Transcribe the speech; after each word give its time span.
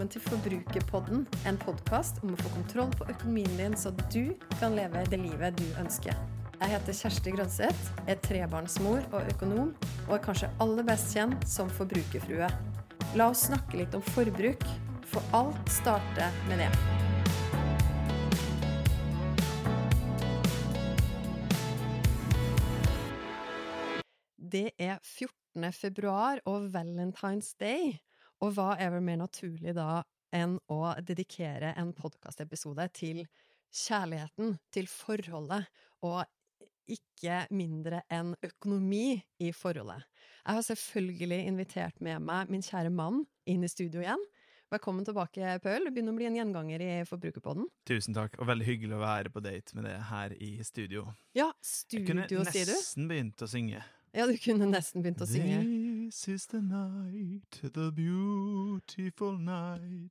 velkommen 0.00 0.14
til 0.16 0.22
Forbrukerpodden, 0.30 1.26
en 1.44 1.58
podkast 1.60 2.22
om 2.24 2.30
å 2.32 2.36
få 2.40 2.50
kontroll 2.54 2.92
på 2.96 3.04
økonomien 3.12 3.58
din, 3.58 3.74
så 3.76 3.90
du 4.08 4.32
kan 4.54 4.72
leve 4.72 5.02
det 5.12 5.18
livet 5.20 5.58
du 5.58 5.66
ønsker. 5.76 6.16
Jeg 6.54 6.72
heter 6.72 6.96
Kjersti 6.96 7.34
Grønseth, 7.34 7.90
er 8.08 8.16
trebarnsmor 8.24 9.04
og 9.10 9.28
økonom, 9.34 9.74
og 10.06 10.14
er 10.16 10.22
kanskje 10.24 10.48
aller 10.64 10.88
best 10.88 11.12
kjent 11.12 11.44
som 11.44 11.68
forbrukerfrue. 11.76 12.48
La 13.12 13.28
oss 13.28 13.44
snakke 13.50 13.82
litt 13.82 13.92
om 13.92 14.00
forbruk, 14.14 14.64
for 15.04 15.20
alt 15.36 15.60
starter 15.68 16.32
med 16.48 16.64
det. 16.64 16.72
Det 24.40 24.70
er 24.80 24.96
14. 25.04 25.74
februar 25.76 26.40
og 26.48 26.70
Valentine's 26.72 27.52
Day, 27.60 28.00
og 28.40 28.56
hva 28.56 28.72
er 28.80 28.92
vel 28.94 29.04
mer 29.04 29.20
naturlig 29.20 29.74
da 29.76 30.02
enn 30.34 30.56
å 30.70 30.80
dedikere 31.04 31.74
en 31.78 31.92
podkastepisode 31.96 32.86
til 32.96 33.24
kjærligheten, 33.74 34.56
til 34.74 34.88
forholdet, 34.90 35.66
og 36.06 36.24
ikke 36.90 37.44
mindre 37.54 38.02
enn 38.10 38.32
økonomi 38.42 39.20
i 39.42 39.52
forholdet. 39.54 40.06
Jeg 40.40 40.56
har 40.56 40.66
selvfølgelig 40.66 41.40
invitert 41.46 42.00
med 42.02 42.24
meg 42.26 42.50
min 42.50 42.64
kjære 42.64 42.90
mann 42.94 43.22
inn 43.50 43.66
i 43.66 43.70
studio 43.70 44.02
igjen. 44.02 44.22
Velkommen 44.70 45.04
tilbake, 45.06 45.56
Paul. 45.62 45.86
Du 45.86 45.90
begynner 45.90 46.14
å 46.14 46.18
bli 46.18 46.26
en 46.28 46.36
gjenganger 46.38 46.82
i 46.82 46.90
Forbrukerpodden. 47.06 47.66
Tusen 47.90 48.14
takk, 48.14 48.36
og 48.38 48.46
veldig 48.50 48.66
hyggelig 48.68 48.94
å 48.96 49.02
være 49.02 49.32
på 49.34 49.42
date 49.42 49.74
med 49.74 49.88
det 49.88 49.96
her 50.10 50.34
i 50.38 50.52
studio. 50.66 51.08
Ja, 51.34 51.48
studio, 51.58 52.44
sier 52.46 52.70
du? 52.70 52.74
Jeg 52.74 52.76
kunne 52.76 52.76
nesten 52.78 53.10
begynt 53.10 53.42
å 53.42 53.50
synge. 53.50 53.82
Ja, 54.14 54.26
du 54.26 54.34
kunne 54.42 54.70
nesten 54.70 55.02
begynt 55.04 55.22
å 55.22 55.28
synge. 55.30 55.58
This 56.10 56.28
is 56.28 56.46
the 56.46 56.60
night, 56.60 57.72
the 57.72 57.92
beautiful 57.92 59.38
night 59.38 60.10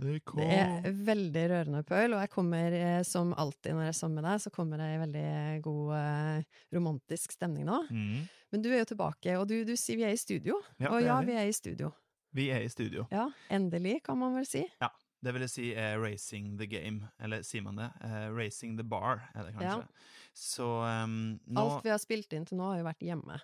det 0.00 0.46
er 0.48 0.94
veldig 1.06 1.42
rørende, 1.52 1.82
Paul, 1.86 2.16
og 2.16 2.22
jeg 2.24 2.30
kommer 2.32 2.74
eh, 2.74 3.02
som 3.06 3.30
alltid 3.38 3.76
når 3.76 3.84
jeg 3.84 3.92
er 3.92 3.98
sammen 3.98 4.18
med 4.18 4.26
deg, 4.26 4.40
så 4.42 4.50
kommer 4.50 4.82
jeg 4.82 4.96
i 4.96 5.00
veldig 5.04 5.24
god 5.62 5.92
uh, 5.92 6.56
romantisk 6.74 7.36
stemning 7.36 7.68
nå. 7.68 7.78
Mm. 7.92 8.24
Men 8.50 8.64
du 8.64 8.70
er 8.72 8.80
jo 8.80 8.88
tilbake, 8.90 9.36
og 9.38 9.44
du, 9.52 9.60
du 9.68 9.74
sier 9.78 10.00
vi 10.00 10.08
er 10.08 10.16
i 10.16 10.18
studio. 10.18 10.56
Ja, 10.80 10.90
og 10.96 11.04
ja, 11.04 11.20
vi 11.28 11.36
er 11.36 11.46
i 11.46 11.54
studio. 11.54 11.92
Vi 12.34 12.48
er 12.50 12.64
i 12.64 12.72
studio. 12.72 13.06
Ja, 13.12 13.28
endelig, 13.52 14.00
kan 14.08 14.18
man 14.18 14.34
vel 14.40 14.48
si. 14.50 14.64
Ja. 14.82 14.90
Det 15.20 15.36
vil 15.36 15.46
jeg 15.46 15.52
si 15.52 15.70
er 15.76 16.00
racing 16.00 16.56
the 16.58 16.66
game, 16.66 17.06
eller 17.22 17.44
sier 17.46 17.62
man 17.62 17.78
det? 17.78 17.92
Uh, 18.00 18.32
racing 18.34 18.80
the 18.80 18.88
bar, 18.88 19.28
er 19.36 19.46
det 19.46 19.54
kanskje. 19.60 19.84
Ja. 19.84 20.34
Så 20.34 20.72
um, 20.80 21.20
nå 21.44 21.68
Alt 21.68 21.86
vi 21.86 21.94
har 21.94 22.02
spilt 22.02 22.34
inn 22.34 22.48
til 22.48 22.58
nå, 22.58 22.72
har 22.72 22.80
jo 22.80 22.90
vært 22.90 23.04
hjemme. 23.04 23.36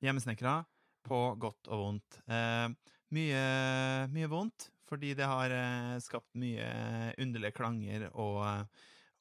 Hjemmesnekra, 0.00 0.62
på 1.06 1.20
godt 1.40 1.70
og 1.70 1.82
vondt. 1.84 2.20
Eh, 2.30 2.68
mye, 3.16 3.42
mye 4.12 4.30
vondt, 4.30 4.70
fordi 4.90 5.14
det 5.18 5.28
har 5.30 5.54
eh, 5.54 5.98
skapt 6.02 6.38
mye 6.38 6.70
underlige 7.18 7.56
klanger 7.56 8.08
og 8.12 8.40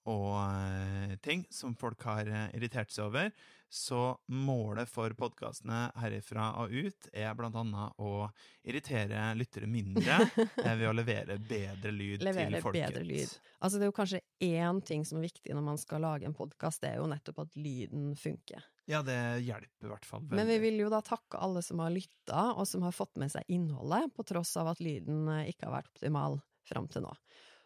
og 0.10 0.32
uh, 0.32 1.16
ting 1.22 1.44
som 1.54 1.76
folk 1.78 2.02
har 2.08 2.30
uh, 2.32 2.46
irritert 2.58 2.92
seg 2.94 3.10
over. 3.10 3.32
Så 3.70 4.18
målet 4.26 4.90
for 4.90 5.14
podkastene 5.14 5.92
herifra 6.02 6.48
og 6.64 6.72
ut 6.74 7.10
er 7.14 7.36
blant 7.38 7.58
annet 7.60 8.00
å 8.02 8.26
irritere 8.66 9.28
lyttere 9.38 9.68
mindre 9.70 10.16
uh, 10.26 10.72
ved 10.80 10.88
å 10.90 10.94
levere 10.98 11.36
bedre 11.38 11.92
lyd 11.94 12.26
levere 12.26 12.56
til 12.56 12.66
folket. 12.66 12.88
Bedre 12.88 13.04
lyd. 13.06 13.36
Altså, 13.60 13.78
det 13.78 13.86
er 13.86 13.92
jo 13.92 13.98
kanskje 14.00 14.22
én 14.48 14.80
ting 14.82 15.06
som 15.06 15.20
er 15.20 15.28
viktig 15.28 15.54
når 15.54 15.68
man 15.68 15.78
skal 15.78 16.02
lage 16.02 16.26
en 16.26 16.34
podkast, 16.34 16.82
det 16.82 16.96
er 16.96 17.04
jo 17.04 17.06
nettopp 17.12 17.44
at 17.46 17.60
lyden 17.62 18.16
funker. 18.18 18.66
Ja, 18.90 19.04
det 19.06 19.20
hjelper 19.46 19.86
i 19.86 19.92
hvert 19.92 20.08
fall 20.10 20.24
veldig. 20.24 20.40
Men 20.40 20.50
vi 20.50 20.58
vil 20.64 20.82
jo 20.82 20.90
da 20.90 21.04
takke 21.06 21.38
alle 21.38 21.62
som 21.62 21.84
har 21.84 21.94
lytta, 21.94 22.48
og 22.56 22.66
som 22.66 22.88
har 22.88 22.96
fått 22.96 23.22
med 23.22 23.30
seg 23.30 23.46
innholdet, 23.54 24.10
på 24.18 24.26
tross 24.26 24.56
av 24.58 24.72
at 24.72 24.82
lyden 24.82 25.30
ikke 25.46 25.70
har 25.70 25.78
vært 25.78 25.94
optimal 25.94 26.40
fram 26.66 26.90
til 26.90 27.06
nå. 27.06 27.14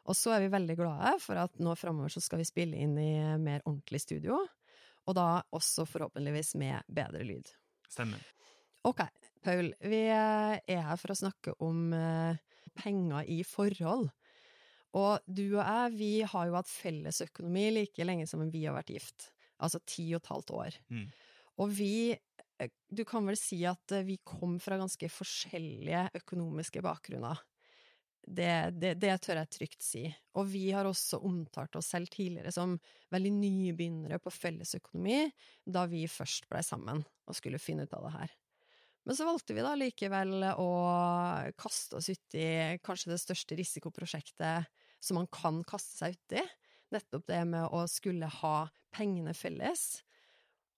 Og 0.03 0.17
så 0.19 0.33
er 0.35 0.43
vi 0.43 0.51
veldig 0.51 0.75
glade 0.75 1.13
for 1.23 1.39
at 1.39 1.55
nå 1.63 1.77
framover 1.79 2.11
så 2.11 2.19
skal 2.23 2.41
vi 2.41 2.47
spille 2.47 2.79
inn 2.83 2.97
i 2.99 3.13
mer 3.39 3.63
ordentlig 3.63 4.03
studio, 4.03 4.41
og 5.07 5.17
da 5.17 5.27
også 5.55 5.85
forhåpentligvis 5.89 6.53
med 6.59 6.87
bedre 6.87 7.23
lyd. 7.27 7.51
Stemmer. 7.91 8.21
Ok, 8.87 9.03
Paul, 9.43 9.71
vi 9.79 10.01
er 10.11 10.59
her 10.67 10.99
for 10.99 11.13
å 11.13 11.19
snakke 11.19 11.53
om 11.63 11.93
eh, 11.95 12.39
penger 12.75 13.29
i 13.31 13.41
forhold. 13.47 14.09
Og 14.99 15.23
du 15.25 15.45
og 15.55 15.63
jeg, 15.63 15.93
vi 15.97 16.11
har 16.27 16.49
jo 16.49 16.57
hatt 16.57 16.69
felles 16.69 17.21
økonomi 17.25 17.69
like 17.79 18.05
lenge 18.05 18.27
som 18.29 18.43
vi 18.53 18.65
har 18.65 18.75
vært 18.75 18.93
gift. 18.93 19.29
Altså 19.63 19.81
ti 19.87 20.09
og 20.11 20.21
et 20.21 20.31
halvt 20.33 20.53
år. 20.57 20.77
Mm. 20.93 21.07
Og 21.63 21.73
vi 21.73 21.95
eh, 22.13 22.73
Du 22.91 23.03
kan 23.07 23.25
vel 23.27 23.39
si 23.39 23.61
at 23.69 23.95
vi 24.05 24.19
kom 24.25 24.59
fra 24.63 24.77
ganske 24.81 25.09
forskjellige 25.11 26.09
økonomiske 26.21 26.83
bakgrunner. 26.85 27.39
Det, 28.23 28.71
det, 28.79 28.93
det, 29.01 29.15
tør 29.19 29.41
jeg 29.41 29.51
trygt 29.51 29.83
si. 29.83 30.03
Og 30.39 30.47
vi 30.47 30.69
har 30.71 30.87
også 30.87 31.19
omtalt 31.27 31.75
oss 31.75 31.91
selv 31.91 32.11
tidligere 32.13 32.53
som 32.55 32.77
veldig 33.11 33.33
nybegynnere 33.35 34.21
på 34.23 34.31
fellesøkonomi 34.31 35.25
da 35.65 35.83
vi 35.91 36.05
først 36.07 36.47
blei 36.51 36.63
sammen 36.65 37.03
og 37.03 37.37
skulle 37.37 37.61
finne 37.61 37.83
ut 37.83 37.95
av 37.97 38.07
det 38.07 38.13
her. 38.15 38.33
Men 39.03 39.17
så 39.19 39.27
valgte 39.27 39.55
vi 39.55 39.65
da 39.65 39.73
likevel 39.75 40.47
å 40.55 40.69
kaste 41.59 41.99
oss 41.99 42.07
uti 42.07 42.45
kanskje 42.85 43.11
det 43.11 43.19
største 43.19 43.57
risikoprosjektet 43.59 44.71
som 45.03 45.19
man 45.19 45.27
kan 45.27 45.59
kaste 45.67 45.97
seg 45.99 46.15
uti. 46.15 46.43
Nettopp 46.95 47.27
det 47.27 47.41
med 47.49 47.67
å 47.75 47.83
skulle 47.91 48.29
ha 48.39 48.57
pengene 48.93 49.33
felles, 49.35 50.03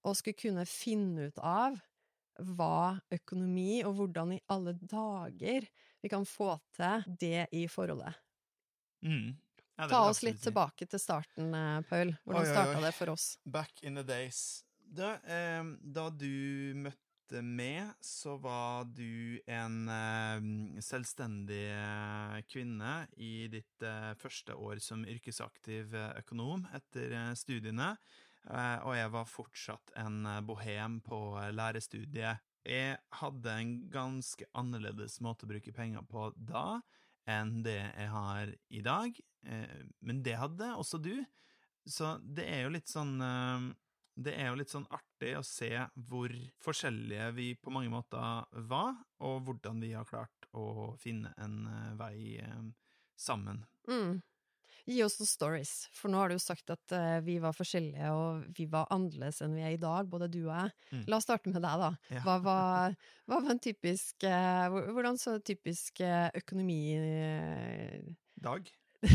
og 0.06 0.18
skulle 0.18 0.40
kunne 0.40 0.66
finne 0.70 1.30
ut 1.30 1.40
av 1.42 1.78
hva 2.40 2.98
økonomi, 3.14 3.84
og 3.88 3.96
hvordan 4.00 4.36
i 4.36 4.44
alle 4.52 4.76
dager 4.82 5.68
vi 6.02 6.12
kan 6.12 6.26
få 6.28 6.56
til 6.76 7.06
det 7.20 7.48
i 7.56 7.66
forholdet. 7.72 8.14
Mm. 9.06 9.34
Ja, 9.76 9.88
Ta 9.92 10.04
oss 10.10 10.22
litt 10.24 10.40
tilbake 10.44 10.88
til 10.88 11.02
starten, 11.02 11.50
eh, 11.54 11.82
Paul. 11.90 12.14
Hvordan 12.24 12.46
starta 12.48 12.84
det 12.84 12.94
for 12.96 13.12
oss? 13.12 13.38
Back 13.44 13.84
in 13.84 13.96
the 14.00 14.04
days. 14.04 14.64
Da, 14.80 15.18
eh, 15.26 15.64
da 15.82 16.10
du 16.10 16.76
møtte 16.80 17.42
meg, 17.42 17.90
så 18.00 18.38
var 18.40 18.86
du 18.86 19.42
en 19.50 19.90
eh, 19.90 20.80
selvstendig 20.86 21.66
eh, 21.74 22.38
kvinne 22.48 23.08
i 23.18 23.50
ditt 23.52 23.84
eh, 23.84 24.14
første 24.22 24.56
år 24.56 24.80
som 24.80 25.04
yrkesaktiv 25.04 25.96
eh, 25.98 26.14
økonom 26.22 26.68
etter 26.78 27.18
studiene. 27.36 27.96
Eh, 28.50 28.80
og 28.86 28.94
jeg 28.98 29.12
var 29.14 29.30
fortsatt 29.30 29.94
en 30.02 30.26
eh, 30.30 30.42
bohem 30.46 31.00
på 31.06 31.20
lærestudiet. 31.56 32.44
Jeg 32.66 32.98
hadde 33.20 33.56
en 33.62 33.74
ganske 33.94 34.46
annerledes 34.58 35.20
måte 35.22 35.46
å 35.46 35.50
bruke 35.54 35.74
penger 35.74 36.06
på 36.10 36.32
da 36.36 36.82
enn 37.30 37.60
det 37.66 37.78
jeg 37.78 38.10
har 38.10 38.52
i 38.74 38.82
dag, 38.86 39.18
men 40.06 40.22
det 40.26 40.34
hadde 40.38 40.72
også 40.74 40.98
du. 41.02 41.14
Så 41.86 42.16
det 42.22 42.46
er 42.50 42.64
jo 42.66 42.72
litt 42.74 42.90
sånn 42.90 43.20
det 44.18 44.34
er 44.34 44.50
jo 44.50 44.58
litt 44.58 44.74
sånn 44.74 44.86
artig 44.94 45.36
å 45.38 45.44
se 45.46 45.70
hvor 46.10 46.34
forskjellige 46.66 47.32
vi 47.38 47.48
på 47.58 47.74
mange 47.74 47.94
måter 47.94 48.46
var, 48.70 48.98
og 49.26 49.46
hvordan 49.46 49.82
vi 49.82 49.94
har 49.94 50.10
klart 50.10 50.50
å 50.58 50.94
finne 51.02 51.34
en 51.42 51.66
vei 52.02 52.42
sammen. 53.14 53.62
Mm. 53.90 54.22
Gi 54.86 55.00
oss 55.02 55.16
noen 55.18 55.30
stories, 55.30 55.72
for 55.98 56.14
nå 56.14 56.20
har 56.22 56.30
du 56.30 56.36
jo 56.36 56.44
sagt 56.44 56.70
at 56.70 56.94
uh, 56.94 57.18
vi 57.26 57.40
var 57.42 57.56
forskjellige, 57.58 58.10
og 58.14 58.44
vi 58.54 58.68
var 58.70 58.86
annerledes 58.94 59.42
enn 59.42 59.56
vi 59.58 59.64
er 59.66 59.74
i 59.74 59.82
dag, 59.82 60.06
både 60.12 60.30
du 60.30 60.44
og 60.44 60.52
jeg. 60.54 60.74
Mm. 60.92 61.04
La 61.10 61.18
oss 61.18 61.26
starte 61.26 61.50
med 61.50 61.58
deg, 61.58 61.82
da. 61.82 61.90
Ja. 62.14 62.22
Hva, 62.22 62.36
var, 62.46 62.98
hva, 63.26 63.40
var, 63.40 63.50
en 63.56 63.62
typisk 63.66 64.28
uh, 64.30 64.78
Hvordan 64.94 65.18
så 65.18 65.40
typisk 65.42 66.04
uh, 66.06 66.30
økonomi 66.38 66.80
Dag? 68.46 68.70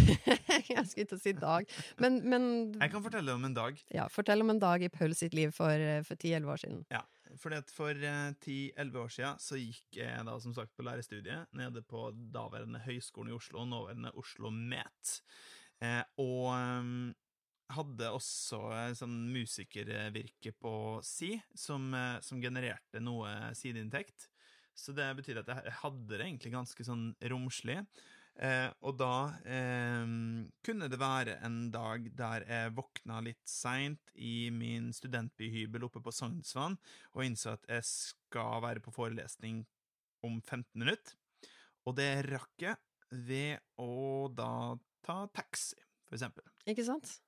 jeg 0.70 0.82
skulle 0.86 1.06
ikke 1.06 1.18
si 1.18 1.32
dag, 1.34 1.70
men, 2.02 2.18
men, 2.30 2.44
Jeg 2.82 2.92
kan 2.92 3.02
fortelle 3.02 3.34
om 3.34 3.46
en 3.46 3.54
dag. 3.54 3.78
Ja, 3.94 4.08
Fortell 4.10 4.42
om 4.42 4.50
en 4.52 4.60
dag 4.62 4.82
i 4.86 4.90
Paul 4.92 5.14
sitt 5.18 5.34
liv 5.34 5.54
for, 5.54 5.86
for 6.06 6.18
10-11 6.18 6.52
år 6.52 6.62
siden. 6.62 6.82
Ja, 6.90 7.02
fordi 7.38 7.58
at 7.62 7.70
For 7.74 7.94
10-11 7.94 8.98
år 9.04 9.14
siden 9.14 9.40
så 9.42 9.58
gikk 9.58 10.00
jeg 10.02 10.26
da 10.26 10.36
som 10.42 10.54
sagt 10.54 10.74
på 10.76 10.86
lærerstudiet 10.86 11.50
nede 11.54 11.82
på 11.82 12.10
daværende 12.34 12.82
Høgskolen 12.86 13.32
i 13.32 13.38
Oslo, 13.38 13.64
nåværende 13.64 14.14
Oslo 14.18 14.50
Met. 14.50 15.20
Eh, 15.80 16.02
og 16.20 16.50
um, 16.52 17.10
hadde 17.74 18.10
også 18.12 18.60
sånn 18.98 19.16
musikervirke 19.32 20.52
på 20.60 20.74
si, 21.06 21.34
som, 21.56 21.90
eh, 21.94 22.18
som 22.24 22.40
genererte 22.42 23.02
noe 23.02 23.52
sideinntekt. 23.56 24.28
Så 24.76 24.94
det 24.96 25.08
betyr 25.18 25.42
at 25.42 25.50
jeg 25.50 25.76
hadde 25.82 26.08
det 26.14 26.24
egentlig 26.24 26.54
ganske 26.54 26.86
sånn 26.86 27.10
romslig. 27.32 27.80
Eh, 28.40 28.70
og 28.86 28.94
da 28.96 29.36
eh, 29.44 30.06
kunne 30.64 30.88
det 30.88 31.00
være 31.00 31.34
en 31.44 31.58
dag 31.74 32.06
der 32.16 32.46
jeg 32.48 32.74
våkna 32.78 33.18
litt 33.26 33.42
seint 33.48 34.12
i 34.14 34.48
min 34.54 34.88
studentbyhybel 34.96 35.84
oppe 35.84 36.00
på 36.00 36.14
Sognsvann 36.14 36.78
og 37.12 37.26
innså 37.26 37.56
at 37.58 37.68
jeg 37.68 37.84
skal 37.88 38.62
være 38.64 38.84
på 38.84 38.94
forelesning 38.94 39.64
om 40.24 40.38
15 40.40 40.64
minutter. 40.80 41.18
Og 41.84 41.96
det 41.98 42.12
rakk 42.30 42.64
jeg 42.64 42.78
ved 43.10 43.60
å 43.82 44.30
da 44.32 44.78
ta 45.06 45.24
taxi, 45.36 45.78
for 46.08 46.18
eksempel. 46.18 46.46
Ikke 46.70 46.86
sant? 46.86 47.18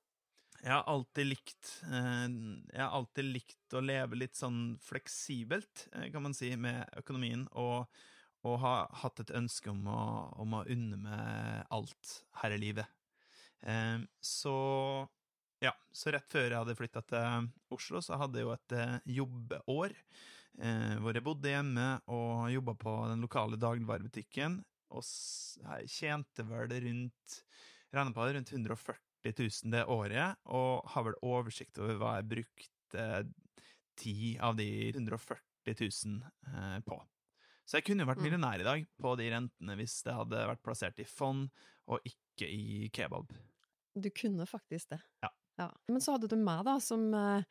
Jeg 0.63 0.71
har 0.71 0.85
alltid 0.87 1.27
likt 1.27 1.69
eh, 1.89 2.27
Jeg 2.29 2.79
har 2.79 2.93
alltid 2.95 3.27
likt 3.27 3.75
å 3.75 3.81
leve 3.83 4.19
litt 4.19 4.37
sånn 4.39 4.77
fleksibelt, 4.83 5.87
eh, 5.93 6.09
kan 6.13 6.23
man 6.23 6.35
si, 6.37 6.53
med 6.55 6.85
økonomien, 7.03 7.47
og 7.51 7.87
og 8.43 8.57
har 8.59 8.89
hatt 8.99 9.21
et 9.23 9.29
ønske 9.39 9.69
om 9.71 9.85
å, 9.87 10.01
om 10.43 10.57
å 10.57 10.65
unne 10.67 10.97
meg 10.99 11.61
alt 11.71 12.09
her 12.41 12.51
i 12.51 12.57
livet. 12.59 12.89
Eh, 13.63 14.01
så 14.19 14.55
ja, 15.63 15.71
så 15.95 16.11
rett 16.11 16.27
før 16.27 16.49
jeg 16.49 16.57
hadde 16.57 16.75
flytta 16.75 17.05
til 17.07 17.47
Oslo, 17.71 18.01
så 18.03 18.19
hadde 18.19 18.41
jeg 18.41 18.49
jo 18.49 18.51
et 18.57 18.75
jobbeår. 19.15 19.95
Eh, 20.61 20.95
hvor 21.01 21.17
jeg 21.17 21.25
bodde 21.25 21.49
hjemme 21.49 21.87
og 22.13 22.51
jobba 22.53 22.75
på 22.77 22.91
den 23.09 23.23
lokale 23.25 23.57
dagligvarebutikken. 23.57 24.59
Og 24.93 25.87
tjente 25.89 26.45
vel 26.47 26.69
rundt 26.87 27.39
regner 27.93 28.13
på 28.15 28.25
det, 28.27 28.35
rundt 28.37 28.51
140 28.53 29.33
000 29.37 29.71
det 29.73 29.85
året, 29.87 30.39
og 30.51 30.83
har 30.93 31.05
vel 31.07 31.17
oversikt 31.23 31.77
over 31.81 31.99
hva 32.01 32.15
jeg 32.17 32.29
brukte 32.31 33.07
ti 33.99 34.33
av 34.41 34.57
de 34.57 34.67
140 34.93 35.37
000 35.79 36.21
eh, 36.49 36.79
på. 36.85 36.97
Så 37.63 37.77
jeg 37.79 37.85
kunne 37.87 38.03
jo 38.03 38.09
vært 38.09 38.19
Mm. 38.19 38.25
millionær 38.27 38.59
i 38.59 38.65
dag 38.67 38.87
på 38.99 39.13
de 39.17 39.29
rentene 39.31 39.77
hvis 39.79 40.01
det 40.03 40.13
hadde 40.17 40.47
vært 40.49 40.63
plassert 40.65 40.99
i 40.99 41.05
fond 41.07 41.47
og 41.87 42.01
ikke 42.09 42.49
i 42.49 42.89
kebab. 42.91 43.31
Du 43.95 44.09
kunne 44.09 44.45
faktisk 44.49 44.89
det. 44.89 44.99
Ja. 45.23 45.69
Men 45.87 46.01
så 46.01 46.15
hadde 46.17 46.27
du 46.27 46.35
meg, 46.35 46.65
da, 46.65 46.79
som, 46.81 47.13
eh, 47.13 47.43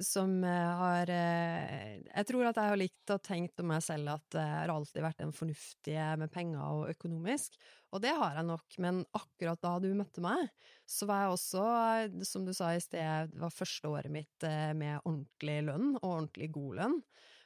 som 0.00 0.44
eh, 0.44 0.70
har 0.78 1.10
eh, 1.10 2.00
Jeg 2.06 2.26
tror 2.28 2.48
at 2.48 2.58
jeg 2.58 2.72
har 2.72 2.80
likt 2.80 3.12
og 3.12 3.22
tenkt 3.24 3.60
om 3.60 3.68
meg 3.72 3.82
selv 3.84 4.14
at 4.14 4.38
jeg 4.38 4.54
har 4.54 4.72
alltid 4.72 5.04
vært 5.04 5.22
en 5.24 5.34
fornuftig 5.36 5.96
med 6.20 6.32
penger 6.32 6.62
og 6.62 6.92
økonomisk, 6.92 7.58
og 7.92 8.04
det 8.04 8.14
har 8.16 8.38
jeg 8.38 8.48
nok, 8.48 8.78
men 8.84 9.02
akkurat 9.18 9.60
da 9.64 9.74
du 9.82 9.90
møtte 9.98 10.24
meg, 10.24 10.48
så 10.88 11.08
var 11.10 11.24
jeg 11.24 11.36
også, 11.36 11.66
eh, 12.06 12.24
som 12.28 12.46
du 12.48 12.54
sa 12.56 12.72
i 12.72 12.80
sted, 12.82 13.34
det 13.34 13.42
var 13.42 13.54
første 13.54 13.92
året 13.92 14.12
mitt 14.12 14.48
med 14.78 15.02
ordentlig 15.02 15.60
lønn, 15.68 15.92
og 16.00 16.08
ordentlig 16.08 16.52
god 16.56 16.80
lønn, 16.80 16.98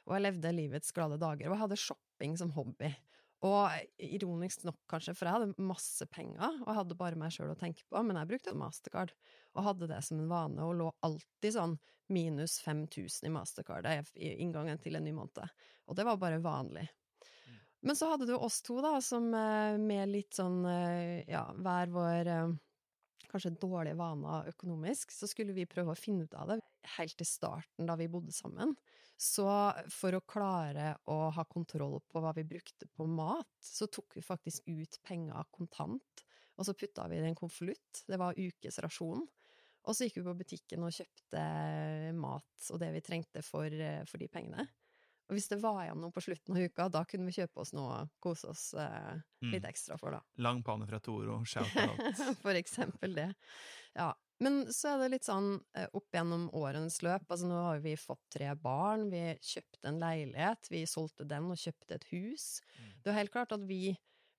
og 0.07 0.15
jeg 0.15 0.27
levde 0.29 0.55
livets 0.55 0.95
glade 0.95 1.19
dager, 1.19 1.49
og 1.49 1.57
jeg 1.57 1.63
hadde 1.65 1.83
shopping 1.83 2.39
som 2.39 2.55
hobby. 2.55 2.93
Og 3.45 3.69
ironisk 4.01 4.63
nok, 4.65 4.79
kanskje, 4.89 5.13
for 5.13 5.27
jeg 5.27 5.35
hadde 5.35 5.61
masse 5.61 6.05
penger, 6.09 6.55
og 6.63 6.71
jeg 6.71 6.77
hadde 6.79 6.97
bare 6.97 7.19
meg 7.19 7.33
sjøl 7.35 7.51
å 7.53 7.59
tenke 7.59 7.83
på, 7.85 8.01
men 8.01 8.17
jeg 8.17 8.29
brukte 8.31 8.55
Mastercard, 8.57 9.13
og 9.57 9.65
hadde 9.65 9.89
det 9.89 10.03
som 10.05 10.21
en 10.21 10.29
vane, 10.31 10.63
og 10.63 10.77
lå 10.77 10.91
alltid 11.05 11.55
sånn 11.57 11.75
minus 12.13 12.59
5000 12.63 13.27
i 13.27 13.33
Mastercard 13.33 13.89
i 14.15 14.35
inngangen 14.37 14.79
til 14.79 14.95
en 14.95 15.03
ny 15.03 15.11
måned. 15.17 15.49
Og 15.87 15.97
det 15.97 16.05
var 16.07 16.21
bare 16.21 16.39
vanlig. 16.43 16.85
Men 17.85 17.95
så 17.95 18.09
hadde 18.11 18.25
du 18.29 18.35
oss 18.35 18.61
to, 18.65 18.79
da, 18.81 18.97
som 19.03 19.29
eh, 19.37 19.77
med 19.79 20.09
litt 20.09 20.37
sånn, 20.37 20.63
eh, 20.65 21.27
ja, 21.29 21.43
hver 21.61 21.91
vår 21.93 22.29
eh, 22.33 22.55
kanskje 23.29 23.53
dårlige 23.61 23.99
vaner 23.99 24.49
økonomisk, 24.49 25.11
så 25.13 25.29
skulle 25.29 25.55
vi 25.55 25.67
prøve 25.69 25.93
å 25.93 25.99
finne 25.99 26.25
ut 26.25 26.37
av 26.37 26.51
det 26.51 26.61
helt 26.97 27.17
til 27.19 27.29
starten 27.29 27.89
da 27.89 27.97
vi 27.99 28.09
bodde 28.11 28.33
sammen. 28.35 28.73
Så 29.17 29.47
for 29.93 30.13
å 30.13 30.23
klare 30.29 30.93
å 31.09 31.17
ha 31.33 31.45
kontroll 31.49 31.99
på 32.05 32.21
hva 32.21 32.33
vi 32.37 32.45
brukte 32.47 32.89
på 32.93 33.07
mat, 33.09 33.49
så 33.63 33.89
tok 33.89 34.17
vi 34.17 34.25
faktisk 34.25 34.67
ut 34.69 34.99
penger 35.05 35.47
kontant, 35.53 36.25
og 36.57 36.65
så 36.65 36.75
putta 36.77 37.07
vi 37.09 37.21
det 37.21 37.29
i 37.29 37.31
en 37.31 37.37
konvolutt. 37.37 38.03
Det 38.09 38.17
var 38.21 38.37
ukesrasjon. 38.37 39.25
Og 39.87 39.95
så 39.95 40.07
gikk 40.07 40.19
vi 40.19 40.25
på 40.27 40.35
butikken 40.41 40.83
og 40.83 40.91
kjøpte 40.95 41.43
mat 42.17 42.71
og 42.73 42.81
det 42.83 42.91
vi 42.97 43.03
trengte 43.05 43.43
for, 43.45 43.71
eh, 43.71 44.03
for 44.09 44.19
de 44.21 44.27
pengene. 44.31 44.67
Og 45.27 45.35
hvis 45.35 45.49
det 45.51 45.57
var 45.59 45.81
igjen 45.83 45.99
noe 45.99 46.13
på 46.15 46.21
slutten 46.23 46.55
av 46.55 46.63
uka, 46.69 46.85
da 46.91 47.01
kunne 47.07 47.27
vi 47.27 47.35
kjøpe 47.35 47.59
oss 47.59 47.73
noe 47.75 47.97
og 48.03 48.11
kose 48.23 48.47
oss 48.47 48.69
eh, 48.79 49.17
litt 49.43 49.63
Mm. 49.63 49.69
ekstra 49.69 49.97
for, 49.99 50.15
da. 50.15 50.21
Langpanne 50.39 50.87
fra 50.87 50.99
Toro, 51.03 51.41
shout-out. 51.45 51.99
For 52.45 52.55
eksempel 52.55 53.13
det. 53.15 53.33
Ja. 53.93 54.13
Men 54.39 54.67
så 54.71 54.93
er 54.93 54.99
det 55.01 55.09
litt 55.15 55.27
sånn 55.27 55.57
eh, 55.75 55.87
opp 55.97 56.13
gjennom 56.13 56.47
årenes 56.55 57.01
løp. 57.03 57.25
Altså 57.27 57.47
nå 57.49 57.57
har 57.65 57.79
vi 57.83 57.95
fått 57.99 58.21
tre 58.31 58.53
barn, 58.55 59.09
vi 59.11 59.23
kjøpte 59.41 59.89
en 59.91 59.99
leilighet, 59.99 60.69
vi 60.71 60.83
solgte 60.87 61.25
den 61.27 61.49
og 61.51 61.57
kjøpte 61.59 61.97
et 61.97 62.07
hus. 62.13 62.45
Mm. 62.77 62.91
Det 63.03 63.11
er 63.11 63.17
helt 63.19 63.33
klart 63.33 63.55
at 63.57 63.65
vi, 63.67 63.81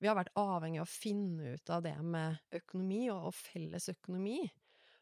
vi 0.00 0.08
har 0.08 0.16
vært 0.16 0.32
avhengig 0.38 0.80
av 0.80 0.86
å 0.88 0.92
finne 0.92 1.52
ut 1.58 1.74
av 1.74 1.82
det 1.84 1.96
med 2.00 2.38
økonomi 2.62 3.08
og, 3.10 3.28
og 3.28 3.36
felles 3.36 3.90
økonomi. 3.92 4.38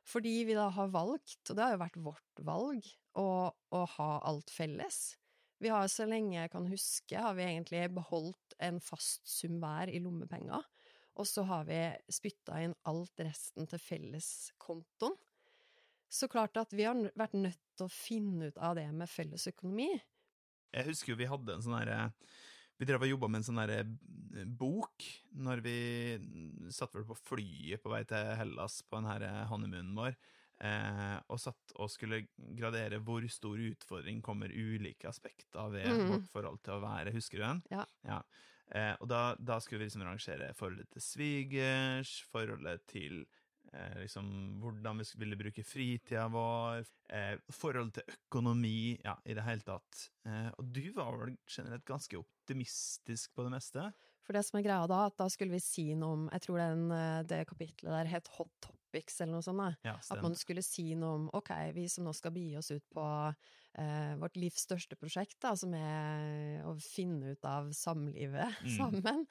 Fordi 0.07 0.35
vi 0.47 0.55
da 0.55 0.69
har 0.71 0.93
valgt, 0.95 1.41
og 1.51 1.57
det 1.57 1.65
har 1.65 1.75
jo 1.75 1.83
vært 1.83 2.01
vårt 2.05 2.43
valg, 2.47 2.89
å, 3.19 3.29
å 3.51 3.81
ha 3.97 4.11
alt 4.29 4.53
felles. 4.55 5.17
Vi 5.59 5.73
har 5.73 5.89
så 5.89 6.05
lenge 6.07 6.37
jeg 6.37 6.53
kan 6.53 6.67
huske, 6.69 7.19
har 7.19 7.35
vi 7.39 7.47
egentlig 7.47 7.87
beholdt 7.97 8.57
en 8.63 8.79
fast 8.85 9.25
sum 9.27 9.57
hver 9.63 9.91
i 9.91 10.03
lommepenger. 10.05 10.65
Og 11.17 11.27
så 11.27 11.47
har 11.49 11.65
vi 11.67 11.81
spytta 12.13 12.61
inn 12.63 12.75
alt 12.87 13.25
resten 13.25 13.67
til 13.71 13.81
felleskontoen. 13.81 15.17
Så 16.13 16.29
klart 16.31 16.59
at 16.61 16.75
vi 16.77 16.85
har 16.87 16.99
vært 17.19 17.35
nødt 17.35 17.63
til 17.75 17.89
å 17.89 17.93
finne 17.93 18.51
ut 18.53 18.61
av 18.63 18.77
det 18.79 18.87
med 18.95 19.11
felles 19.11 19.49
økonomi. 19.51 19.89
Jeg 20.77 20.87
husker 20.87 21.13
jo 21.13 21.19
vi 21.19 21.31
hadde 21.31 21.57
en 21.57 21.65
sånn 21.65 21.79
herre 21.81 22.13
Vi 22.77 22.89
drev 22.89 23.07
og 23.07 23.13
jobba 23.15 23.29
med 23.31 23.41
en 23.41 23.47
sånn 23.47 23.61
derre 23.61 23.85
bok 24.45 25.05
når 25.41 25.63
vi 25.65 25.77
satt 26.75 26.93
vel 26.97 27.07
på 27.09 27.17
flyet 27.17 27.83
på 27.83 27.93
vei 27.93 28.03
til 28.09 28.35
Hellas 28.37 28.83
på 28.85 28.99
den 28.99 29.09
her 29.09 29.47
honeymoonen 29.49 29.95
vår, 29.97 30.17
eh, 30.61 31.17
og 31.33 31.41
satt 31.41 31.73
og 31.81 31.89
skulle 31.93 32.27
gradere 32.59 33.01
hvor 33.05 33.25
stor 33.33 33.63
utfordring 33.71 34.21
kommer 34.25 34.53
ulike 34.53 35.09
aspekter 35.09 35.73
ved 35.73 35.89
mm. 35.89 36.05
vårt 36.11 36.29
forhold 36.35 36.61
til 36.67 36.77
å 36.77 36.85
være. 36.85 37.15
Husker 37.17 37.41
du 37.41 37.47
den? 37.47 37.65
Ja. 37.73 38.21
Eh, 38.75 38.93
og 39.01 39.09
da, 39.09 39.23
da 39.39 39.61
skulle 39.63 39.85
vi 39.85 39.89
liksom 39.89 40.05
rangere 40.05 40.53
forholdet 40.59 40.91
til 40.93 41.05
svigers, 41.05 42.19
forholdet 42.33 42.85
til 42.93 43.25
eh, 43.73 43.99
liksom 44.03 44.29
hvordan 44.63 45.01
vi 45.03 45.07
ville 45.23 45.39
bruke 45.39 45.65
fritida 45.67 46.27
vår, 46.33 46.87
eh, 47.11 47.37
forhold 47.53 47.95
til 47.97 48.17
økonomi, 48.17 48.99
ja, 49.05 49.17
i 49.25 49.37
det 49.37 49.45
hele 49.47 49.67
tatt. 49.67 50.09
Eh, 50.27 50.51
og 50.59 50.73
du 50.75 50.85
var 50.97 51.17
vel 51.23 51.37
generelt 51.49 51.87
ganske 51.89 52.19
optimistisk 52.21 53.35
på 53.35 53.47
det 53.47 53.55
meste? 53.57 53.91
For 54.27 54.35
det 54.35 54.43
som 54.43 54.59
er 54.59 54.67
greia 54.67 54.87
da, 54.91 55.05
at 55.07 55.19
da 55.21 55.29
skulle 55.31 55.55
vi 55.55 55.63
si 55.63 55.93
noe 55.95 56.17
om 56.17 56.25
Jeg 56.33 56.43
tror 56.49 56.59
den, 56.59 56.91
eh, 56.91 57.23
det 57.23 57.45
kapitlet 57.47 57.93
der 57.95 58.11
het 58.11 58.31
Hot 58.39 58.51
Topics, 58.61 59.21
eller 59.21 59.39
noe 59.39 59.47
sånt. 59.47 59.63
Da. 59.63 59.93
Ja, 59.93 59.95
At 60.11 60.23
man 60.23 60.35
skulle 60.35 60.65
si 60.67 60.95
noe 60.99 61.21
om 61.21 61.29
ok, 61.33 61.53
vi 61.77 61.87
som 61.89 62.05
nå 62.05 62.15
skal 62.17 62.35
begi 62.35 62.57
oss 62.59 62.73
ut 62.75 62.85
på 62.91 63.07
vårt 64.21 64.37
livs 64.41 64.63
største 64.65 64.97
prosjekt, 64.97 65.37
da, 65.45 65.53
som 65.59 65.75
er 65.77 66.63
å 66.65 66.73
finne 66.81 67.35
ut 67.35 67.45
av 67.45 67.73
samlivet 67.77 68.55
Mm. 68.67 68.71
sammen. 68.77 69.27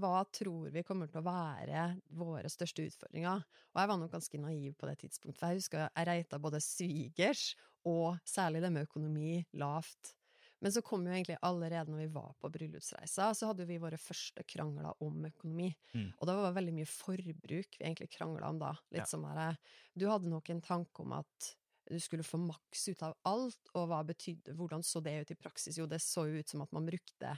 Hva 0.00 0.24
tror 0.32 0.70
vi 0.74 0.82
kommer 0.86 1.08
til 1.10 1.20
å 1.20 1.26
være 1.26 1.86
våre 2.14 2.48
største 2.52 2.84
utfordringer? 2.86 3.42
Og 3.74 3.80
jeg 3.82 3.90
var 3.90 3.98
nok 3.98 4.12
ganske 4.14 4.38
naiv 4.40 4.76
på 4.78 4.86
det 4.90 4.98
tidspunktet, 5.02 5.40
for 5.40 5.48
jeg 5.50 5.62
husker 5.62 5.82
jeg 5.88 6.06
reita 6.08 6.38
både 6.38 6.60
svigers 6.62 7.50
og 7.88 8.18
særlig 8.28 8.62
det 8.64 8.70
med 8.74 8.86
økonomi 8.88 9.42
lavt. 9.58 10.14
Men 10.60 10.72
så 10.74 10.80
kom 10.82 11.04
jo 11.06 11.12
egentlig 11.14 11.36
allerede 11.46 11.92
når 11.92 12.00
vi 12.02 12.14
var 12.16 12.32
på 12.42 12.48
bryllupsreisa, 12.50 13.28
så 13.34 13.46
hadde 13.52 13.66
vi 13.68 13.76
våre 13.78 13.98
første 14.00 14.42
krangler 14.42 14.90
om 15.06 15.20
økonomi. 15.28 15.68
Mm. 15.94 16.08
Og 16.18 16.26
det 16.26 16.34
var 16.34 16.56
veldig 16.56 16.74
mye 16.80 16.88
forbruk 16.90 17.78
vi 17.78 17.84
egentlig 17.86 18.10
krangla 18.16 18.48
om 18.50 18.58
da. 18.58 18.72
Litt 18.90 19.04
Ja. 19.04 19.06
som 19.06 19.22
her 19.24 19.56
Du 19.96 20.08
hadde 20.10 20.26
nok 20.30 20.50
en 20.50 20.60
tanke 20.60 21.00
om 21.04 21.12
at 21.12 21.54
du 21.90 21.98
skulle 22.00 22.26
få 22.26 22.38
maks 22.42 22.88
ut 22.92 23.02
av 23.06 23.16
alt, 23.28 23.70
og 23.78 23.92
betydde 24.08 24.54
Hvordan 24.58 24.82
så 24.84 25.00
det 25.04 25.16
ut 25.22 25.34
i 25.34 25.38
praksis? 25.40 25.78
Jo, 25.80 25.86
det 25.90 26.00
så 26.04 26.26
jo 26.28 26.40
ut 26.42 26.48
som 26.48 26.62
at 26.64 26.72
man 26.76 26.86
brukte 26.88 27.36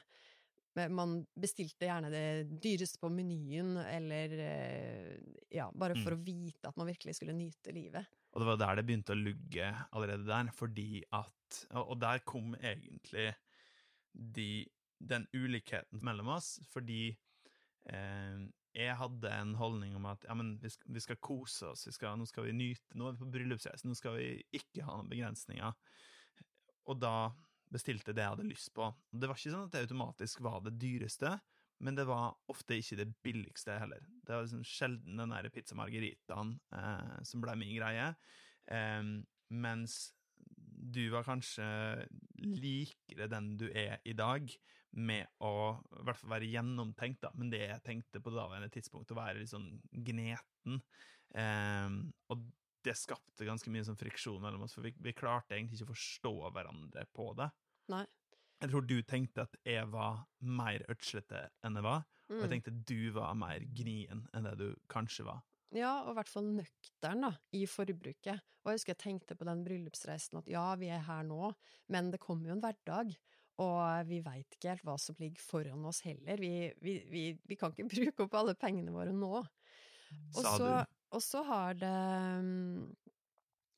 Man 0.95 1.17
bestilte 1.35 1.89
gjerne 1.89 2.11
det 2.13 2.25
dyreste 2.63 3.01
på 3.03 3.11
menyen, 3.13 3.77
eller 3.83 4.35
eh, 4.39 5.17
Ja, 5.51 5.71
bare 5.75 5.97
for 5.99 6.15
Mm. 6.15 6.17
å 6.17 6.23
vite 6.25 6.71
at 6.71 6.77
man 6.79 6.87
virkelig 6.91 7.17
skulle 7.19 7.35
nyte 7.35 7.75
livet. 7.75 8.07
Og 8.33 8.41
det 8.43 8.47
var 8.47 8.59
der 8.61 8.79
det 8.79 8.87
begynte 8.87 9.15
å 9.15 9.19
lugge 9.19 9.71
allerede 9.91 10.27
der, 10.29 10.53
fordi 10.55 11.03
at 11.11 11.65
og 11.75 11.97
der 11.99 12.23
kom 12.23 12.53
egentlig 12.55 13.33
de, 14.15 14.67
den 15.03 15.27
ulikheten 15.35 16.03
mellom 16.07 16.31
oss, 16.37 16.61
fordi 16.71 17.11
eh, 17.91 18.39
jeg 18.77 18.95
hadde 19.01 19.31
en 19.35 19.55
holdning 19.59 19.97
om 19.99 20.07
at 20.11 20.25
ja, 20.29 20.35
men 20.39 20.55
vi 20.63 20.71
skal, 20.71 20.93
vi 20.95 21.03
skal 21.03 21.19
kose 21.23 21.73
oss, 21.73 21.87
skal, 21.91 22.19
nå 22.19 22.27
skal 22.29 22.47
vi 22.47 22.57
nyte, 22.57 22.95
nå 22.95 23.09
er 23.09 23.17
vi 23.17 23.25
på 23.25 23.31
bryllupsreise, 23.35 23.89
nå 23.89 23.97
skal 23.99 24.19
vi 24.21 24.29
ikke 24.57 24.85
ha 24.87 24.99
noen 24.99 25.11
begrensninger. 25.11 25.75
Og 26.91 27.01
da 27.03 27.15
bestilte 27.71 28.15
det 28.15 28.25
jeg 28.25 28.35
hadde 28.35 28.51
lyst 28.51 28.73
på. 28.75 28.89
Det 29.11 29.31
var 29.31 29.39
ikke 29.39 29.55
sånn 29.55 29.67
at 29.67 29.75
det 29.75 29.83
automatisk 29.87 30.43
var 30.47 30.63
det 30.65 30.77
dyreste, 30.83 31.35
men 31.81 31.97
det 31.97 32.07
var 32.09 32.37
ofte 32.53 32.77
ikke 32.77 32.99
det 33.01 33.09
billigste 33.25 33.79
heller. 33.81 34.05
Det 34.23 34.35
var 34.35 34.45
liksom 34.45 34.65
sjelden 34.67 35.21
den 35.23 35.35
der 35.35 35.51
pizza 35.55 35.79
margaritaen 35.79 36.57
eh, 36.77 37.21
som 37.27 37.43
ble 37.43 37.57
min 37.59 37.75
greie, 37.79 38.11
eh, 38.71 39.13
mens 39.51 40.01
du 40.81 41.03
var 41.13 41.27
kanskje 41.27 41.67
likere 42.41 43.29
den 43.31 43.55
du 43.61 43.67
er 43.71 43.99
i 44.09 44.15
dag, 44.17 44.51
med 44.91 45.29
å 45.47 45.53
i 46.01 46.05
hvert 46.07 46.19
fall 46.19 46.33
være 46.33 46.49
gjennomtenkt, 46.51 47.21
da, 47.23 47.31
men 47.39 47.51
det 47.53 47.61
jeg 47.63 47.83
tenkte 47.87 48.23
på 48.23 48.33
det 48.33 48.41
daværende 48.41 48.73
tidspunkt, 48.75 49.13
å 49.15 49.19
være 49.19 49.39
litt 49.39 49.53
sånn 49.53 49.69
gneten. 49.93 50.81
Um, 51.35 52.01
og 52.33 52.49
det 52.83 52.97
skapte 52.99 53.47
ganske 53.47 53.71
mye 53.71 53.85
sånn 53.87 53.99
friksjon 54.01 54.41
mellom 54.43 54.65
oss, 54.67 54.75
for 54.75 54.83
vi, 54.87 54.95
vi 54.99 55.13
klarte 55.15 55.55
egentlig 55.55 55.79
ikke 55.79 55.91
å 55.91 55.95
forstå 55.95 56.33
hverandre 56.57 57.05
på 57.15 57.29
det. 57.39 57.51
Nei. 57.93 58.07
Jeg 58.61 58.73
tror 58.73 58.85
du 58.89 58.97
tenkte 59.09 59.45
at 59.47 59.55
jeg 59.65 59.87
var 59.93 60.25
mer 60.45 60.83
ødslete 60.93 61.47
enn 61.65 61.79
jeg 61.79 61.87
var, 61.87 62.03
og 62.31 62.43
jeg 62.43 62.49
Mm. 62.49 62.53
tenkte 62.53 62.73
du 62.87 63.11
var 63.17 63.35
mer 63.35 63.65
gnien 63.75 64.27
enn 64.35 64.45
det 64.47 64.57
du 64.61 64.69
kanskje 64.93 65.25
var. 65.27 65.41
Ja, 65.77 66.01
og 66.05 66.15
i 66.15 66.19
hvert 66.19 66.31
fall 66.33 66.49
nøktern 66.57 67.27
da, 67.27 67.35
i 67.55 67.65
forbruket. 67.71 68.41
Og 68.61 68.73
jeg 68.73 68.81
husker 68.81 68.95
jeg 68.95 69.03
tenkte 69.05 69.37
på 69.39 69.47
den 69.49 69.63
bryllupsreisen 69.65 70.41
at 70.41 70.49
ja, 70.51 70.65
vi 70.81 70.91
er 70.93 71.05
her 71.07 71.23
nå, 71.27 71.53
men 71.93 72.11
det 72.13 72.21
kommer 72.23 72.51
jo 72.51 72.57
en 72.57 72.65
hverdag. 72.65 73.15
Og 73.61 74.09
vi 74.09 74.23
veit 74.25 74.57
ikke 74.57 74.73
helt 74.73 74.87
hva 74.89 74.97
som 75.01 75.19
ligger 75.21 75.43
foran 75.45 75.85
oss 75.89 76.01
heller. 76.07 76.41
Vi, 76.41 76.71
vi, 76.81 76.97
vi, 77.13 77.25
vi 77.45 77.59
kan 77.61 77.75
ikke 77.75 77.91
bruke 77.95 78.27
opp 78.27 78.37
alle 78.41 78.57
pengene 78.59 78.95
våre 78.95 79.15
nå. 79.15 79.41
Og 79.41 80.43
Sa 80.43 80.57
så, 80.57 80.71
du. 80.71 80.99
og 81.17 81.23
så 81.23 81.43
har 81.47 81.77
det 81.79 81.97
mm, 82.43 83.11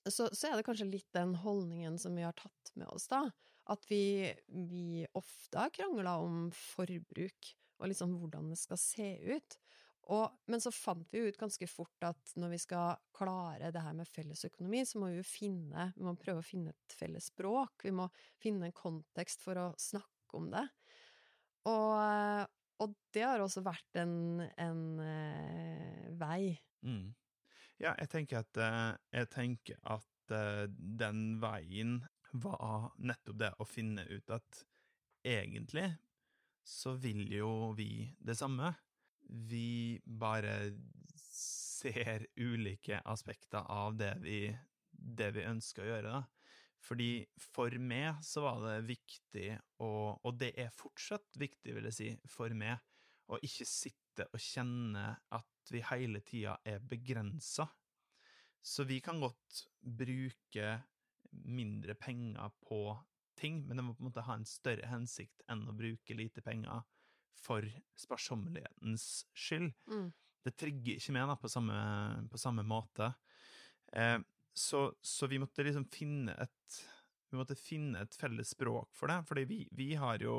så, 0.09 0.29
så 0.33 0.49
er 0.49 0.59
det 0.59 0.67
kanskje 0.67 0.89
litt 0.91 1.09
den 1.15 1.35
holdningen 1.39 1.99
som 2.01 2.17
vi 2.19 2.25
har 2.27 2.35
tatt 2.39 2.73
med 2.75 2.89
oss, 2.91 3.07
da. 3.11 3.27
At 3.71 3.85
vi, 3.91 4.33
vi 4.49 5.05
ofte 5.19 5.61
har 5.61 5.75
krangla 5.75 6.17
om 6.25 6.49
forbruk, 6.57 7.53
og 7.79 7.91
liksom 7.91 8.17
hvordan 8.19 8.51
det 8.51 8.59
skal 8.59 8.81
se 8.81 9.13
ut. 9.37 9.59
Og, 10.11 10.33
men 10.51 10.61
så 10.61 10.73
fant 10.75 11.07
vi 11.13 11.21
jo 11.21 11.31
ut 11.31 11.39
ganske 11.39 11.67
fort 11.71 12.07
at 12.09 12.33
når 12.41 12.57
vi 12.57 12.59
skal 12.65 12.97
klare 13.15 13.71
det 13.75 13.85
her 13.85 13.95
med 13.95 14.09
fellesøkonomi, 14.11 14.83
så 14.89 14.99
må 14.99 15.13
vi 15.13 15.21
jo 15.21 15.27
finne 15.27 15.91
Vi 15.95 16.07
må 16.07 16.17
prøve 16.19 16.43
å 16.43 16.47
finne 16.47 16.75
et 16.75 16.97
felles 16.99 17.31
språk. 17.31 17.85
Vi 17.87 17.95
må 17.95 18.09
finne 18.43 18.69
en 18.69 18.77
kontekst 18.77 19.45
for 19.45 19.61
å 19.63 19.69
snakke 19.79 20.41
om 20.41 20.51
det. 20.51 20.65
Og, 21.71 22.51
og 22.83 22.95
det 23.15 23.27
har 23.29 23.45
også 23.45 23.63
vært 23.63 24.01
en, 24.03 24.43
en 24.59 24.83
uh, 24.99 26.09
vei. 26.19 26.57
Mm. 26.83 27.13
Ja, 27.83 27.95
jeg 27.99 28.11
tenker 28.11 28.43
at, 28.43 28.59
eh, 28.63 28.91
jeg 29.19 29.29
tenker 29.31 29.79
at 29.91 30.35
uh, 30.35 30.67
den 30.71 31.37
veien 31.43 32.01
var 32.33 32.93
nettopp 32.99 33.39
det 33.43 33.51
å 33.59 33.67
finne 33.67 34.05
ut 34.11 34.35
at 34.35 34.65
egentlig 35.27 35.89
så 36.67 36.95
vil 36.99 37.27
jo 37.35 37.73
vi 37.79 38.07
det 38.23 38.37
samme. 38.39 38.71
Vi 39.33 40.01
bare 40.05 40.73
ser 41.33 42.27
ulike 42.37 43.01
aspekter 43.09 43.65
av 43.71 43.97
det 43.97 44.13
vi, 44.23 44.45
det 44.93 45.33
vi 45.37 45.47
ønsker 45.49 45.85
å 45.85 45.89
gjøre, 45.89 46.13
da. 46.21 46.23
Fordi 46.83 47.11
for 47.39 47.75
meg 47.79 48.19
så 48.27 48.43
var 48.43 48.63
det 48.65 48.89
viktig, 48.89 49.49
å, 49.83 49.91
og 50.19 50.39
det 50.41 50.51
er 50.59 50.75
fortsatt 50.75 51.39
viktig, 51.39 51.77
vil 51.77 51.87
jeg 51.89 51.97
si, 51.97 52.09
for 52.31 52.53
meg, 52.59 52.81
å 53.31 53.39
ikke 53.43 53.67
sitte 53.69 54.27
og 54.29 54.43
kjenne 54.43 55.05
at 55.33 55.73
vi 55.73 55.83
hele 55.93 56.21
tida 56.27 56.57
er 56.67 56.83
begrensa. 56.83 57.69
Så 58.63 58.85
vi 58.87 58.99
kan 59.03 59.23
godt 59.23 59.63
bruke 59.81 60.75
mindre 61.33 61.95
penger 61.99 62.51
på 62.67 62.83
ting, 63.39 63.63
men 63.67 63.79
det 63.79 63.87
må 63.87 63.95
på 63.95 64.05
en 64.05 64.11
måte 64.11 64.27
ha 64.27 64.37
en 64.37 64.47
større 64.47 64.91
hensikt 64.91 65.43
enn 65.51 65.65
å 65.71 65.77
bruke 65.77 66.19
lite 66.19 66.45
penger 66.45 66.83
for 67.39 67.67
sparsommelighetens 67.99 69.27
skyld. 69.35 69.73
Mm. 69.91 70.11
Det 70.43 70.55
trigger 70.59 70.99
ikke 70.99 71.15
meg 71.15 71.29
da, 71.31 71.37
på 71.39 71.51
samme, 71.51 71.77
på 72.31 72.41
samme 72.41 72.65
måte. 72.67 73.13
Eh, 73.93 74.19
så, 74.53 74.89
så 75.01 75.29
vi 75.31 75.41
måtte 75.41 75.65
liksom 75.65 75.87
finne 75.93 76.35
et 76.43 76.83
vi 77.33 77.39
måtte 77.41 77.57
finne 77.57 78.03
et 78.05 78.17
felles 78.21 78.51
språk 78.53 78.91
for 78.93 79.09
det, 79.09 79.23
fordi 79.25 79.47
vi, 79.49 79.59
vi 79.73 79.95
har 79.97 80.21
jo 80.21 80.35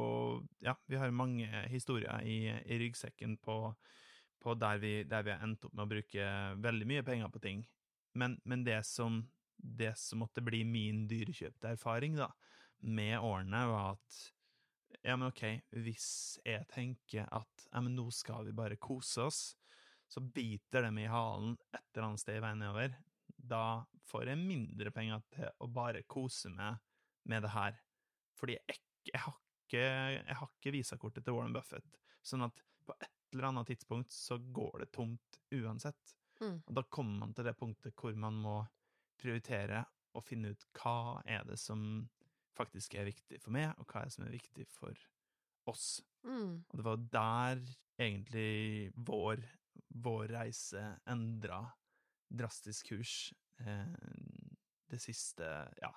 ja, 0.61 0.75
vi 0.85 0.99
har 1.01 1.09
mange 1.15 1.47
historier 1.71 2.21
i, 2.21 2.51
i 2.53 2.77
ryggsekken 2.83 3.39
på, 3.41 3.55
på 4.43 4.53
der, 4.61 4.77
vi, 4.77 4.91
der 5.09 5.25
vi 5.25 5.33
har 5.33 5.41
endt 5.41 5.65
opp 5.65 5.73
med 5.73 5.87
å 5.87 5.93
bruke 5.95 6.27
veldig 6.61 6.89
mye 6.91 7.05
penger 7.07 7.33
på 7.33 7.41
ting. 7.41 7.63
Men, 8.13 8.37
men 8.45 8.61
det, 8.67 8.77
som, 8.85 9.23
det 9.57 9.95
som 9.97 10.21
måtte 10.21 10.43
bli 10.45 10.61
min 10.69 11.07
dyrekjøpte 11.09 11.73
erfaring 11.73 12.19
da, 12.19 12.29
med 12.85 13.17
årene, 13.17 13.63
var 13.71 13.95
at 13.95 14.19
ja, 15.03 15.17
men 15.17 15.27
ok, 15.27 15.43
hvis 15.83 16.39
jeg 16.47 16.63
tenker 16.71 17.27
at 17.27 17.65
ja, 17.67 17.81
men 17.83 17.95
nå 17.97 18.07
skal 18.15 18.45
vi 18.47 18.55
bare 18.55 18.79
kose 18.79 19.25
oss, 19.27 19.41
så 20.07 20.21
biter 20.23 20.85
det 20.85 20.93
meg 20.95 21.09
i 21.09 21.11
halen 21.11 21.57
et 21.73 21.81
eller 21.91 22.07
annet 22.07 22.21
sted 22.21 22.37
i 22.37 22.43
veien 22.43 22.61
nedover. 22.61 22.95
Da 23.35 23.83
får 24.07 24.31
jeg 24.31 24.39
mindre 24.39 24.93
penger 24.95 25.23
til 25.33 25.49
å 25.59 25.67
bare 25.73 26.05
kose 26.07 26.51
meg 26.53 26.79
med 27.27 27.43
det 27.43 27.51
her. 27.51 27.75
Fordi 28.39 28.55
jeg, 28.55 28.79
jeg, 29.09 29.21
har, 29.25 29.35
ikke, 29.63 29.83
jeg 29.83 30.37
har 30.39 30.53
ikke 30.53 30.75
visakortet 30.77 31.25
til 31.25 31.35
Warren 31.35 31.55
Buffett. 31.55 31.99
Sånn 32.23 32.45
at 32.47 32.63
på 32.87 32.95
et 32.99 33.11
eller 33.33 33.49
annet 33.49 33.73
tidspunkt 33.73 34.13
så 34.13 34.37
går 34.37 34.85
det 34.85 34.91
tomt 34.95 35.39
uansett. 35.51 36.15
Mm. 36.39 36.61
Og 36.61 36.73
da 36.77 36.85
kommer 36.87 37.25
man 37.25 37.35
til 37.35 37.47
det 37.47 37.57
punktet 37.59 37.97
hvor 37.99 38.15
man 38.19 38.39
må 38.39 38.61
prioritere 39.19 39.83
og 40.13 40.25
finne 40.27 40.53
ut 40.53 40.67
hva 40.77 41.21
er 41.25 41.43
det 41.47 41.57
som 41.59 42.03
faktisk 42.57 42.95
er 42.97 43.09
viktig 43.09 43.39
for 43.41 43.55
meg, 43.55 43.73
og 43.77 43.87
hva 43.89 44.01
er 44.01 44.09
det 44.09 44.15
som 44.15 44.25
er 44.27 44.35
viktig 44.35 44.67
for 44.71 45.05
oss. 45.69 45.87
Mm. 46.27 46.63
Og 46.69 46.79
det 46.79 46.85
var 46.87 47.05
der 47.13 47.63
egentlig 47.99 48.91
vår, 48.95 49.43
vår 50.03 50.33
reise 50.33 50.83
endra 51.09 51.63
drastisk 52.33 52.93
kurs 52.93 53.33
eh, 53.61 53.93
det 54.89 54.99
siste 55.01 55.47
ja, 55.81 55.91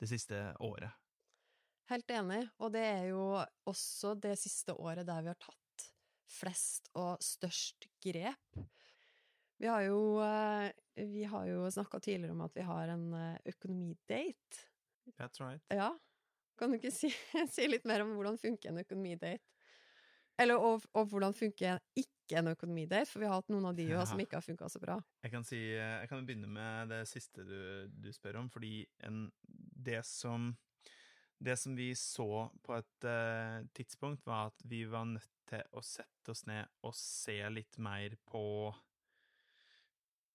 det 0.00 0.08
siste 0.08 0.40
året. 0.64 0.92
Helt 1.90 2.10
enig, 2.14 2.44
og 2.62 2.70
det 2.72 2.84
er 2.86 3.06
jo 3.10 3.24
også 3.68 4.14
det 4.22 4.36
siste 4.38 4.76
året 4.78 5.08
der 5.08 5.24
vi 5.24 5.32
har 5.32 5.40
tatt 5.42 5.86
flest 6.30 6.86
og 6.98 7.18
størst 7.24 7.88
grep. 8.04 8.60
Vi 9.60 9.68
har 9.68 9.82
jo, 9.84 10.20
eh, 10.24 10.70
vi 11.10 11.24
har 11.28 11.48
jo 11.50 11.66
snakka 11.70 12.00
tidligere 12.00 12.32
om 12.32 12.44
at 12.46 12.54
vi 12.56 12.64
har 12.64 12.94
en 12.94 13.06
eh, 13.12 13.40
økonomidate. 13.52 14.68
That's 15.18 15.40
right. 15.42 15.62
Ja, 15.72 15.92
kan 16.58 16.70
du 16.72 16.78
ikke 16.80 16.92
si, 16.94 17.10
si 17.54 17.66
litt 17.68 17.86
mer 17.88 18.04
om 18.04 18.14
hvordan 18.18 18.38
funker 18.40 18.72
en 18.72 18.82
økonomidate? 18.82 19.40
Eller 20.40 20.56
og, 20.56 20.86
og 20.96 21.10
hvordan 21.10 21.34
funker 21.36 21.80
ikke 21.98 22.38
en 22.40 22.48
økonomidate, 22.54 23.10
for 23.10 23.20
vi 23.20 23.28
har 23.28 23.40
hatt 23.40 23.50
noen 23.52 23.66
av 23.68 23.76
de 23.76 23.88
Ja. 23.90 24.04
som 24.08 24.20
ikke 24.22 24.38
har 24.38 24.44
funka 24.46 24.68
så 24.72 24.80
bra. 24.80 24.96
Jeg 25.24 25.32
kan, 25.34 25.44
si, 25.44 25.58
jeg 25.74 26.08
kan 26.08 26.24
begynne 26.24 26.48
med 26.48 26.92
det 26.94 27.02
siste 27.10 27.44
du, 27.44 27.90
du 27.90 28.08
spør 28.14 28.38
om, 28.40 28.48
fordi 28.52 28.86
en, 29.04 29.26
det 29.44 30.02
som 30.08 30.52
det 31.40 31.56
som 31.56 31.72
vi 31.72 31.94
så 31.96 32.50
på 32.60 32.74
et 32.76 33.06
uh, 33.08 33.64
tidspunkt, 33.72 34.26
var 34.28 34.50
at 34.50 34.64
vi 34.68 34.82
var 34.84 35.06
nødt 35.08 35.30
til 35.48 35.62
å 35.72 35.80
sette 35.84 36.34
oss 36.34 36.44
ned 36.44 36.68
og 36.84 36.92
se 36.96 37.38
litt 37.48 37.78
mer 37.80 38.16
på 38.28 38.44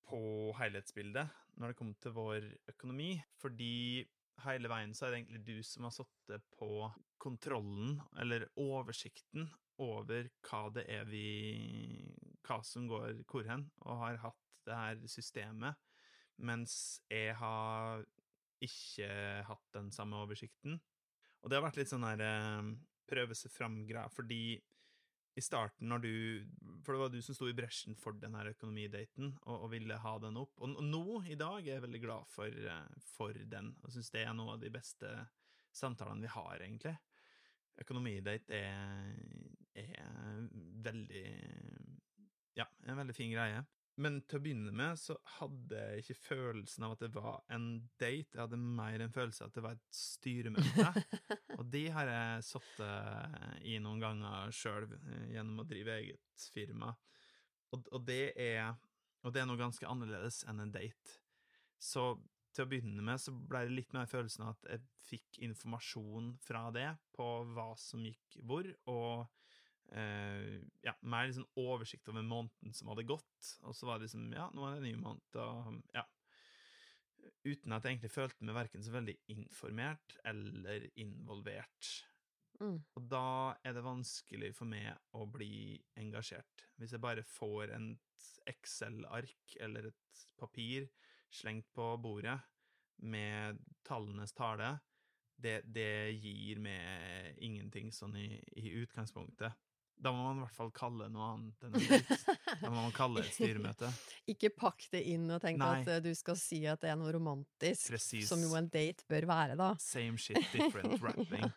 på 0.06 0.20
helhetsbildet 0.60 1.30
når 1.58 1.72
det 1.72 1.78
kom 1.80 1.94
til 2.02 2.14
vår 2.14 2.44
økonomi, 2.70 3.16
fordi 3.42 4.04
hele 4.44 4.70
veien 4.72 4.94
så 4.96 5.08
er 5.08 5.14
det 5.14 5.22
egentlig 5.22 5.44
du 5.48 5.64
som 5.66 5.88
har 5.88 5.94
sittet 5.96 6.44
på 6.58 6.90
kontrollen, 7.22 8.00
eller 8.22 8.48
oversikten, 8.60 9.50
over 9.82 10.30
hva 10.48 10.60
det 10.72 10.86
er 10.88 11.08
vi 11.10 11.26
Hva 12.46 12.62
som 12.64 12.86
går 12.88 13.24
hvor 13.28 13.48
hen, 13.50 13.66
og 13.84 14.04
har 14.04 14.20
hatt 14.22 14.44
det 14.66 14.76
her 14.78 15.00
systemet, 15.10 15.76
mens 16.38 17.02
jeg 17.10 17.34
har 17.40 18.06
ikke 18.64 19.10
hatt 19.48 19.66
den 19.76 19.90
samme 19.92 20.20
oversikten. 20.22 20.78
Og 21.42 21.50
det 21.50 21.58
har 21.58 21.66
vært 21.66 21.80
litt 21.82 21.92
sånn 21.92 22.06
her 22.06 22.22
eh, 22.24 22.70
prøve 23.10 23.36
seg 23.38 23.54
fram-greia, 23.54 24.08
fordi 24.14 24.58
i 25.36 25.44
starten, 25.44 25.90
når 25.92 26.04
du 26.04 26.12
For 26.86 26.96
det 26.96 27.02
var 27.02 27.10
du 27.12 27.22
som 27.22 27.36
sto 27.36 27.48
i 27.50 27.56
bresjen 27.56 27.98
for 28.00 28.16
den 28.20 28.36
her 28.38 28.52
økonomidaten, 28.54 29.34
og, 29.44 29.66
og 29.66 29.72
ville 29.74 29.98
ha 30.00 30.14
den 30.24 30.38
opp. 30.40 30.54
Og, 30.62 30.78
og 30.80 30.86
nå, 30.86 31.06
i 31.28 31.36
dag, 31.40 31.60
er 31.66 31.76
jeg 31.76 31.84
veldig 31.88 32.02
glad 32.04 32.30
for, 32.32 32.48
eh, 32.72 33.02
for 33.16 33.36
den, 33.56 33.74
og 33.84 33.92
syns 33.92 34.14
det 34.14 34.24
er 34.24 34.36
noe 34.38 34.56
av 34.56 34.64
de 34.64 34.72
beste 34.72 35.12
samtalene 35.76 36.24
vi 36.24 36.32
har, 36.32 36.64
egentlig. 36.64 36.96
Økonomidate 37.84 38.56
er, 38.56 39.16
er 39.76 40.46
veldig 40.86 41.26
Ja, 42.56 42.70
en 42.88 43.02
veldig 43.02 43.16
fin 43.18 43.34
greie. 43.34 43.66
Men 44.02 44.18
til 44.28 44.40
å 44.40 44.44
begynne 44.44 44.74
med 44.76 45.00
så 45.00 45.16
hadde 45.38 45.80
jeg 45.80 46.04
ikke 46.04 46.18
følelsen 46.26 46.84
av 46.84 46.96
at 46.96 47.04
det 47.06 47.12
var 47.16 47.38
en 47.56 47.68
date, 47.96 48.34
jeg 48.34 48.42
hadde 48.42 48.60
mer 48.60 49.04
en 49.06 49.14
følelse 49.16 49.46
av 49.46 49.52
at 49.52 49.56
det 49.56 49.64
var 49.64 49.78
et 49.78 49.96
styremøte. 49.96 51.04
Og 51.60 51.64
de 51.72 51.84
har 51.96 52.12
jeg 52.12 52.46
sittet 52.50 53.64
i 53.72 53.78
noen 53.84 54.04
ganger 54.04 54.52
sjøl, 54.56 54.90
gjennom 55.32 55.64
å 55.64 55.68
drive 55.70 55.96
eget 56.02 56.48
firma. 56.52 56.92
Og, 57.72 57.88
og, 57.92 58.02
det 58.08 58.34
er, 58.36 58.74
og 59.24 59.32
det 59.36 59.44
er 59.44 59.48
noe 59.48 59.64
ganske 59.64 59.88
annerledes 59.88 60.44
enn 60.50 60.60
en 60.66 60.76
date. 60.76 61.20
Så 61.80 62.12
til 62.56 62.66
å 62.66 62.72
begynne 62.72 63.04
med 63.04 63.20
så 63.20 63.32
ble 63.36 63.66
det 63.68 63.76
litt 63.80 63.96
mer 63.96 64.12
følelsen 64.12 64.46
av 64.46 64.56
at 64.56 64.70
jeg 64.74 64.84
fikk 65.06 65.40
informasjon 65.48 66.34
fra 66.44 66.68
det 66.76 66.88
på 67.16 67.28
hva 67.56 67.72
som 67.80 68.04
gikk 68.04 68.40
hvor, 68.48 68.68
og 68.92 69.26
eh, 69.92 70.58
ja, 70.86 70.96
mer 71.02 71.30
liksom 71.30 71.48
oversikt 71.62 72.10
over 72.10 72.26
måneden 72.26 72.74
som 72.74 72.90
hadde 72.92 73.08
gått. 73.08 73.56
Og 73.64 73.76
så 73.78 73.90
var 73.90 74.00
det 74.00 74.10
liksom 74.10 74.34
ja, 74.36 74.50
nå 74.54 74.66
er 74.66 74.76
det 74.76 74.84
en 74.84 74.90
ny 74.90 74.96
måned, 75.02 75.42
og 75.42 75.82
ja 75.96 76.06
Uten 77.46 77.74
at 77.74 77.86
jeg 77.86 77.96
egentlig 77.96 78.14
følte 78.14 78.46
meg 78.46 78.56
verken 78.58 78.84
så 78.86 78.92
veldig 78.94 79.14
informert 79.34 80.16
eller 80.26 80.88
involvert. 81.02 81.90
Mm. 82.62 82.80
Og 82.98 83.08
da 83.12 83.54
er 83.66 83.76
det 83.76 83.84
vanskelig 83.86 84.52
for 84.58 84.70
meg 84.70 84.90
å 85.18 85.28
bli 85.30 85.76
engasjert. 86.00 86.66
Hvis 86.80 86.96
jeg 86.96 87.04
bare 87.04 87.26
får 87.28 87.76
et 87.76 88.28
Excel-ark 88.50 89.56
eller 89.62 89.90
et 89.90 90.26
papir 90.40 90.88
slengt 91.34 91.68
på 91.76 91.88
bordet 92.02 92.38
med 93.06 93.60
tallenes 93.86 94.34
tale, 94.38 94.76
det, 95.36 95.60
det 95.68 96.16
gir 96.16 96.62
meg 96.64 97.38
ingenting 97.44 97.92
sånn 97.94 98.16
i, 98.18 98.30
i 98.62 98.72
utgangspunktet. 98.82 99.54
Da 99.98 100.12
må 100.12 100.26
man 100.28 100.40
i 100.40 100.44
hvert 100.44 100.58
fall 100.58 100.72
kalle 100.76 101.08
noe 101.10 101.28
annet 101.34 101.64
enn 101.66 101.78
en 101.80 101.86
date. 101.90 102.36
Da 102.62 102.70
må 102.70 102.76
man 102.78 102.94
kalle 102.96 103.24
et 103.24 103.32
styremøte. 103.34 103.90
Ikke 104.34 104.52
pakk 104.54 104.88
det 104.92 105.02
inn 105.14 105.26
og 105.32 105.40
tenk 105.44 105.62
Nei. 105.62 105.72
at 105.82 105.92
eh, 105.96 106.02
du 106.04 106.12
skal 106.18 106.38
si 106.40 106.60
at 106.70 106.84
det 106.84 106.92
er 106.92 107.00
noe 107.00 107.14
romantisk, 107.16 107.88
Precis. 107.94 108.28
som 108.30 108.44
jo 108.44 108.52
en 108.60 108.68
date 108.72 109.08
bør 109.10 109.30
være, 109.32 109.58
da. 109.60 109.72
Same 109.82 110.20
shit, 110.22 110.42
different 110.54 111.00
wrapping. 111.02 111.48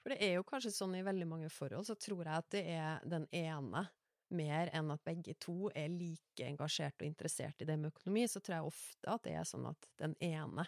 For 0.00 0.12
det 0.12 0.18
er 0.26 0.36
jo 0.38 0.44
kanskje 0.48 0.74
sånn 0.74 0.98
i 0.98 1.04
veldig 1.06 1.28
mange 1.30 1.50
forhold, 1.52 1.86
så 1.88 1.96
tror 2.00 2.24
jeg 2.24 2.34
at 2.34 2.52
det 2.56 2.64
er 2.74 3.08
den 3.08 3.26
ene 3.36 3.86
mer 4.30 4.70
enn 4.76 4.90
at 4.94 5.02
begge 5.06 5.34
to 5.42 5.70
er 5.74 5.90
like 5.90 6.46
engasjert 6.46 7.00
og 7.02 7.08
interessert 7.08 7.62
i 7.62 7.66
det 7.68 7.76
med 7.78 7.90
økonomi, 7.90 8.26
så 8.30 8.42
tror 8.42 8.56
jeg 8.56 8.70
ofte 8.70 9.14
at 9.14 9.24
det 9.26 9.34
er 9.38 9.48
sånn 9.48 9.66
at 9.70 9.88
den 10.00 10.14
ene 10.22 10.66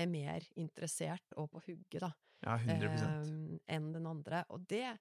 er 0.00 0.08
mer 0.10 0.46
interessert 0.58 1.36
og 1.38 1.50
på 1.52 1.62
hugget, 1.68 2.02
da, 2.02 2.10
Ja, 2.44 2.56
100 2.58 2.88
eh, 2.90 3.58
enn 3.76 3.92
den 3.94 4.08
andre. 4.10 4.42
Og 4.52 4.64
det, 4.68 4.96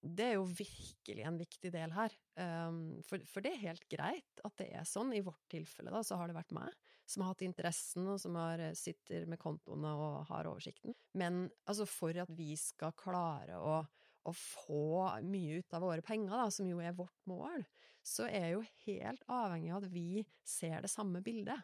det 0.00 0.26
er 0.30 0.34
jo 0.36 0.46
virkelig 0.48 1.24
en 1.26 1.38
viktig 1.40 1.70
del 1.74 1.94
her. 1.94 2.14
Um, 2.38 2.80
for, 3.06 3.22
for, 3.30 3.44
det 3.44 3.54
er 3.54 3.64
helt 3.68 3.86
greit 3.90 4.42
at 4.46 4.56
det 4.60 4.70
er 4.74 4.88
sånn. 4.88 5.12
I 5.16 5.22
vårt 5.24 5.42
tilfelle 5.52 5.92
da, 5.94 6.02
så 6.06 6.18
har 6.20 6.30
det 6.30 6.38
vært 6.38 6.54
meg 6.56 6.74
som 7.06 7.22
har 7.22 7.34
hatt 7.34 7.44
interessen, 7.44 8.06
og 8.08 8.20
som 8.20 8.36
har, 8.40 8.62
sitter 8.78 9.26
med 9.28 9.40
kontoene 9.42 9.92
og 9.92 10.24
har 10.30 10.48
oversikten. 10.48 10.96
Men 11.18 11.44
altså, 11.68 11.86
for 11.88 12.16
at 12.20 12.32
vi 12.32 12.54
skal 12.60 12.94
klare 12.96 13.58
å, 13.60 13.82
å 14.24 14.32
få 14.38 15.04
mye 15.26 15.60
ut 15.60 15.76
av 15.76 15.84
våre 15.84 16.04
penger, 16.04 16.32
da, 16.32 16.48
som 16.54 16.68
jo 16.70 16.80
er 16.80 16.96
vårt 16.96 17.28
mål, 17.28 17.66
så 18.04 18.28
er 18.28 18.54
jo 18.54 18.64
helt 18.86 19.24
avhengig 19.32 19.72
av 19.72 19.84
at 19.84 19.92
vi 19.92 20.24
ser 20.44 20.84
det 20.84 20.92
samme 20.92 21.24
bildet. 21.24 21.60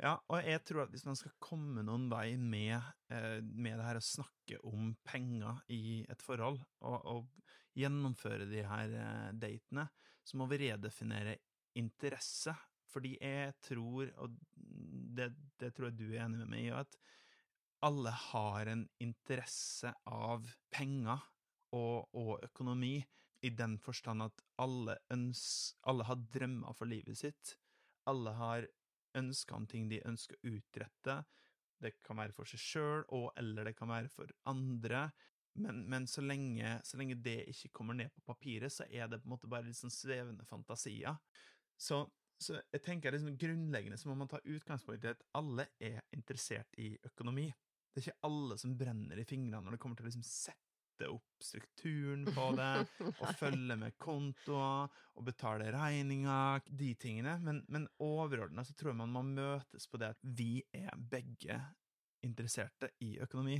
Ja, 0.00 0.14
og 0.32 0.46
jeg 0.46 0.62
tror 0.64 0.86
at 0.86 0.94
hvis 0.94 1.04
man 1.04 1.18
skal 1.18 1.34
komme 1.42 1.82
noen 1.84 2.06
vei 2.08 2.32
med, 2.40 2.78
eh, 3.12 3.42
med 3.44 3.76
det 3.76 3.84
her 3.84 3.98
å 4.00 4.04
snakke 4.04 4.60
om 4.64 4.94
penger 5.04 5.60
i 5.68 6.06
et 6.08 6.22
forhold, 6.24 6.62
og, 6.80 7.04
og 7.04 7.49
gjennomføre 7.78 8.48
de 8.50 8.64
her 8.66 8.96
eh, 8.98 9.30
datene, 9.38 9.86
så 10.24 10.40
må 10.40 10.48
vi 10.50 10.60
redefinere 10.66 11.36
interesse. 11.78 12.54
Fordi 12.90 13.14
jeg 13.20 13.54
tror, 13.62 14.10
og 14.18 14.34
det, 14.54 15.30
det 15.60 15.70
tror 15.74 15.90
jeg 15.90 15.98
du 15.98 16.08
er 16.10 16.24
enig 16.24 16.42
med 16.42 16.50
meg 16.50 16.66
i, 16.66 16.72
at 16.74 16.98
alle 17.86 18.12
har 18.12 18.68
en 18.68 18.82
interesse 19.00 19.92
av 20.10 20.48
penger 20.74 21.22
og, 21.76 22.10
og 22.18 22.32
økonomi, 22.44 22.98
i 23.40 23.48
den 23.56 23.78
forstand 23.80 24.20
at 24.20 24.42
alle, 24.60 24.98
øns, 25.14 25.72
alle 25.88 26.04
har 26.04 26.18
drømmer 26.34 26.76
for 26.76 26.90
livet 26.90 27.16
sitt. 27.22 27.54
Alle 28.10 28.34
har 28.36 28.66
ønsker 29.16 29.56
om 29.56 29.66
ting 29.70 29.88
de 29.88 30.02
ønsker 30.06 30.36
å 30.36 30.52
utrette. 30.58 31.16
Det 31.80 31.94
kan 32.04 32.20
være 32.20 32.36
for 32.36 32.48
seg 32.48 32.60
sjøl, 32.60 33.04
og 33.16 33.30
eller 33.40 33.70
det 33.70 33.76
kan 33.78 33.88
være 33.88 34.12
for 34.12 34.28
andre. 34.50 35.06
Men, 35.54 35.82
men 35.90 36.06
så, 36.06 36.22
lenge, 36.22 36.78
så, 36.84 36.96
lenge, 37.00 37.18
det 37.18 37.42
ikke 37.50 37.72
kommer 37.80 37.96
ned 37.98 38.12
på 38.14 38.22
papiret, 38.26 38.72
så 38.72 38.86
er 38.86 39.08
det 39.10 39.20
på 39.20 39.28
en 39.28 39.34
måte 39.34 39.50
bare 39.50 39.74
sånn 39.76 39.92
svevende 39.92 40.46
fantasier. 40.48 41.18
Så, 41.80 42.04
så 42.40 42.58
jeg 42.60 42.82
tenker 42.84 43.14
liksom 43.14 43.38
grunnleggende 43.40 43.98
så 43.98 44.10
må 44.10 44.16
man 44.20 44.30
ta 44.30 44.40
utgangspunkt 44.44 45.04
i 45.04 45.12
at 45.12 45.24
alle 45.36 45.66
er 45.82 46.00
interessert 46.16 46.78
i 46.80 46.92
økonomi. 47.10 47.48
Det 47.90 48.00
er 48.00 48.08
ikke 48.08 48.28
alle 48.30 48.58
som 48.60 48.76
brenner 48.78 49.18
i 49.18 49.26
fingrene 49.26 49.64
når 49.64 49.76
det 49.76 49.82
kommer 49.82 49.98
til 49.98 50.06
å 50.06 50.10
liksom 50.10 50.26
sette 50.26 51.08
opp 51.10 51.42
strukturen 51.42 52.26
på 52.28 52.46
det, 52.58 52.70
og 53.22 53.34
følge 53.40 53.76
med 53.80 53.96
kontoer, 53.98 54.90
og 55.16 55.26
betale 55.26 55.70
regninger, 55.72 56.62
de 56.68 56.92
tingene. 57.00 57.38
Men, 57.42 57.62
men 57.72 57.88
overordna 58.04 58.64
så 58.68 58.76
tror 58.76 58.92
jeg 58.92 59.00
man 59.00 59.14
må 59.16 59.24
møtes 59.26 59.88
på 59.88 60.00
det 60.00 60.12
at 60.14 60.20
vi 60.36 60.60
er 60.76 60.92
begge 60.94 61.58
interesserte 62.24 62.92
i 63.04 63.14
økonomi. 63.24 63.56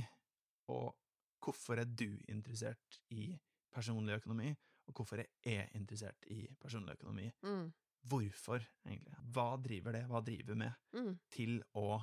Og 0.71 0.93
hvorfor 1.41 1.81
er 1.81 1.89
du 1.89 2.09
interessert 2.31 2.99
i 3.13 3.31
personlig 3.71 4.19
økonomi, 4.19 4.51
og 4.87 4.97
hvorfor 4.97 5.21
er 5.21 5.29
jeg 5.45 5.69
interessert 5.77 6.27
i 6.33 6.43
personlig 6.59 6.97
økonomi? 6.99 7.29
Mm. 7.45 7.69
Hvorfor, 8.11 8.63
egentlig? 8.87 9.17
Hva 9.33 9.47
driver 9.61 9.95
det, 9.97 10.03
hva 10.09 10.21
driver 10.25 10.57
med, 10.57 10.79
mm. 10.97 11.11
til 11.31 11.59
å 11.77 12.01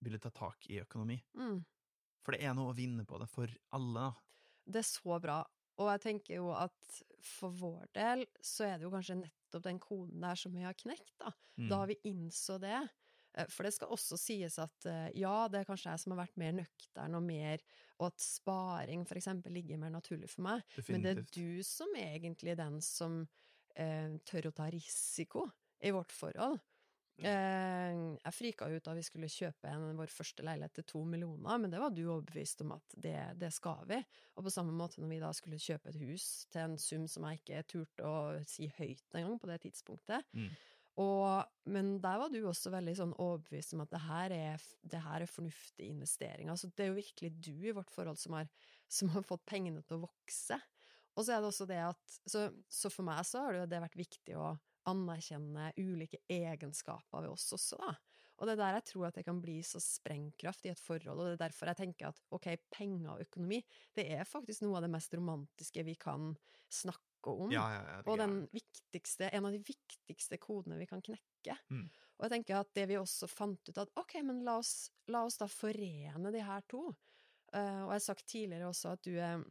ville 0.00 0.20
ta 0.22 0.30
tak 0.34 0.68
i 0.70 0.78
økonomi? 0.82 1.18
Mm. 1.38 1.58
For 2.24 2.36
det 2.36 2.44
er 2.46 2.54
noe 2.56 2.72
å 2.72 2.76
vinne 2.76 3.06
på 3.08 3.18
det 3.20 3.28
for 3.32 3.50
alle. 3.76 4.10
Det 4.64 4.82
er 4.82 4.88
så 4.88 5.18
bra. 5.22 5.40
Og 5.80 5.88
jeg 5.94 6.02
tenker 6.04 6.36
jo 6.36 6.50
at 6.52 6.96
for 7.24 7.54
vår 7.56 7.88
del 7.96 8.24
så 8.44 8.66
er 8.68 8.78
det 8.78 8.86
jo 8.86 8.92
kanskje 8.92 9.20
nettopp 9.22 9.64
den 9.64 9.80
koden 9.82 10.24
der 10.24 10.38
som 10.38 10.54
vi 10.54 10.64
har 10.64 10.76
knekt, 10.78 11.14
da. 11.20 11.32
Mm. 11.60 11.68
Da 11.72 11.80
vi 11.88 11.96
innså 12.08 12.58
det. 12.62 12.80
Eh, 13.36 13.48
for 13.52 13.66
det 13.66 13.74
skal 13.76 13.92
også 13.94 14.18
sies 14.20 14.58
at 14.62 14.88
eh, 14.90 15.10
ja, 15.20 15.34
det 15.50 15.60
er 15.60 15.68
kanskje 15.68 15.92
jeg 15.92 16.02
som 16.02 16.14
har 16.14 16.22
vært 16.24 16.40
mer 16.40 16.56
nøktern 16.62 17.18
og 17.18 17.26
mer 17.26 17.62
Og 18.00 18.08
at 18.08 18.24
sparing 18.24 19.04
for 19.08 19.20
eksempel 19.20 19.52
ligger 19.52 19.80
mer 19.80 19.92
naturlig 19.92 20.30
for 20.32 20.46
meg. 20.46 20.64
Definitivt. 20.72 20.94
Men 20.94 21.04
det 21.04 21.12
er 21.12 21.24
du 21.36 21.62
som 21.66 21.94
er 21.98 22.16
egentlig 22.16 22.56
den 22.56 22.80
som 22.84 23.22
eh, 23.76 24.16
tør 24.24 24.48
å 24.48 24.56
ta 24.56 24.70
risiko 24.72 25.44
i 25.84 25.92
vårt 25.92 26.12
forhold. 26.12 26.58
Eh, 27.20 27.96
jeg 28.16 28.32
frika 28.32 28.68
ut 28.70 28.84
da 28.86 28.94
vi 28.96 29.02
skulle 29.04 29.28
kjøpe 29.28 29.68
en, 29.68 29.90
vår 29.98 30.12
første 30.12 30.44
leilighet 30.46 30.78
til 30.78 30.86
to 30.88 31.02
millioner, 31.04 31.58
men 31.60 31.72
det 31.72 31.80
var 31.82 31.92
du 31.92 32.02
overbevist 32.06 32.62
om 32.64 32.72
at 32.78 32.96
det, 32.96 33.16
det, 33.40 33.52
skal 33.52 33.84
vi. 33.90 33.98
Og 34.38 34.46
på 34.46 34.52
samme 34.54 34.72
måte 34.76 35.02
når 35.02 35.12
vi 35.12 35.20
da 35.20 35.32
skulle 35.36 35.60
kjøpe 35.60 35.92
et 35.92 36.00
hus 36.00 36.28
til 36.52 36.64
en 36.64 36.78
sum 36.80 37.06
som 37.10 37.26
jeg 37.28 37.42
ikke 37.42 37.64
turte 37.74 38.08
å 38.08 38.20
si 38.48 38.70
høyt 38.78 39.18
engang 39.18 39.36
på 39.40 39.50
det 39.50 39.60
tidspunktet. 39.66 40.24
Mm. 40.32 40.48
Og, 40.98 41.46
men 41.70 41.94
der 42.02 42.18
var 42.20 42.32
du 42.32 42.40
også 42.42 42.72
veldig 42.74 42.94
sånn 42.98 43.14
overbevist 43.14 43.76
om 43.76 43.84
at 43.84 43.92
det 43.92 44.02
her 44.04 44.34
er, 44.34 44.64
det 44.82 45.02
her 45.04 45.24
er 45.24 45.30
fornuftig 45.30 45.86
investering. 45.92 46.50
Altså, 46.52 46.70
det 46.74 46.84
er 46.84 46.90
jo 46.90 46.98
virkelig 46.98 47.30
du 47.38 47.54
i 47.70 47.74
vårt 47.76 47.92
forhold 47.94 48.18
som 48.20 48.36
har, 48.36 48.50
som 48.90 49.12
har 49.14 49.24
fått 49.26 49.46
pengene 49.48 49.84
til 49.86 50.00
å 50.00 50.04
vokse. 50.08 50.58
Og 51.16 51.26
så 51.26 51.34
er 51.34 51.42
det 51.42 51.50
også 51.50 51.68
det 51.68 51.80
at 51.82 52.18
Så, 52.28 52.48
så 52.70 52.90
for 52.92 53.06
meg 53.06 53.22
så 53.26 53.46
har 53.46 53.56
det, 53.56 53.70
det 53.72 53.82
vært 53.82 53.98
viktig 53.98 54.36
å 54.38 54.54
anerkjenne 54.90 55.70
ulike 55.76 56.22
egenskaper 56.30 57.24
ved 57.24 57.34
oss 57.34 57.50
også, 57.54 57.78
da. 57.82 57.94
Og 58.40 58.48
det 58.48 58.54
er 58.54 58.60
der 58.62 58.76
jeg 58.78 58.86
tror 58.88 59.06
at 59.10 59.18
det 59.18 59.26
kan 59.26 59.40
bli 59.42 59.58
så 59.66 59.76
sprengkraft 59.84 60.64
i 60.64 60.70
et 60.72 60.80
forhold, 60.80 61.20
og 61.20 61.26
det 61.28 61.34
er 61.34 61.42
derfor 61.42 61.68
jeg 61.68 61.80
tenker 61.82 62.08
at 62.08 62.22
ok, 62.32 62.48
penger 62.72 63.10
og 63.12 63.24
økonomi, 63.26 63.58
det 63.96 64.06
er 64.16 64.24
faktisk 64.24 64.64
noe 64.64 64.78
av 64.78 64.86
det 64.86 64.92
mest 64.94 65.12
romantiske 65.12 65.84
vi 65.84 65.94
kan 66.00 66.30
snakke 66.72 67.09
om, 67.28 67.50
ja, 67.52 67.64
ja, 67.74 67.98
og 68.06 68.18
den 68.20 68.36
viktigste, 68.52 69.28
en 69.28 69.48
av 69.48 69.52
de 69.52 69.60
viktigste 69.64 70.38
kodene 70.40 70.78
vi 70.80 70.88
kan 70.88 71.02
knekke. 71.04 71.56
Mm. 71.68 71.88
Og 72.20 72.26
jeg 72.26 72.32
tenker 72.34 72.60
at 72.60 72.72
det 72.76 72.86
vi 72.90 72.98
også 73.00 73.28
fant 73.30 73.70
ut 73.70 73.80
at 73.80 73.92
ok, 74.00 74.18
men 74.26 74.42
la 74.46 74.58
oss, 74.60 74.90
la 75.12 75.24
oss 75.28 75.40
da 75.40 75.48
forene 75.50 76.32
de 76.32 76.44
her 76.44 76.64
to. 76.70 76.90
Uh, 77.50 77.82
og 77.84 77.90
jeg 77.90 77.96
har 77.96 78.04
sagt 78.04 78.28
tidligere 78.30 78.70
også 78.70 78.94
at 78.94 79.04
du 79.06 79.14
er 79.18 79.42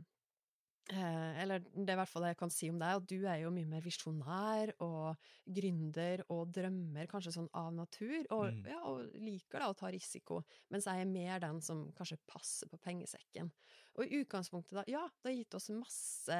eller 0.90 1.62
det 1.62 1.92
er 1.92 1.96
i 1.96 2.00
hvert 2.00 2.10
fall 2.10 2.24
det 2.26 2.32
jeg 2.32 2.40
kan 2.40 2.52
si 2.54 2.70
om 2.72 2.80
deg, 2.82 2.98
at 2.98 3.08
du 3.10 3.18
er 3.30 3.42
jo 3.44 3.52
mye 3.54 3.70
mer 3.70 3.84
visjonær 3.86 4.72
og 4.82 5.30
gründer 5.46 6.24
og 6.34 6.50
drømmer 6.56 7.10
kanskje 7.12 7.34
sånn 7.36 7.50
av 7.58 7.70
natur, 7.76 8.24
og, 8.34 8.48
mm. 8.56 8.64
ja, 8.72 8.80
og 8.90 9.20
liker 9.22 9.62
da 9.62 9.70
å 9.70 9.78
ta 9.78 9.92
risiko, 9.94 10.42
mens 10.74 10.88
jeg 10.90 11.04
er 11.04 11.12
mer 11.12 11.44
den 11.44 11.62
som 11.66 11.84
kanskje 11.98 12.18
passer 12.30 12.72
på 12.72 12.80
pengesekken. 12.82 13.52
Og 14.00 14.06
i 14.06 14.22
utgangspunktet, 14.22 14.80
da, 14.80 14.86
ja, 14.90 15.04
det 15.20 15.32
har 15.32 15.38
gitt 15.38 15.58
oss 15.60 15.70
masse, 15.76 16.40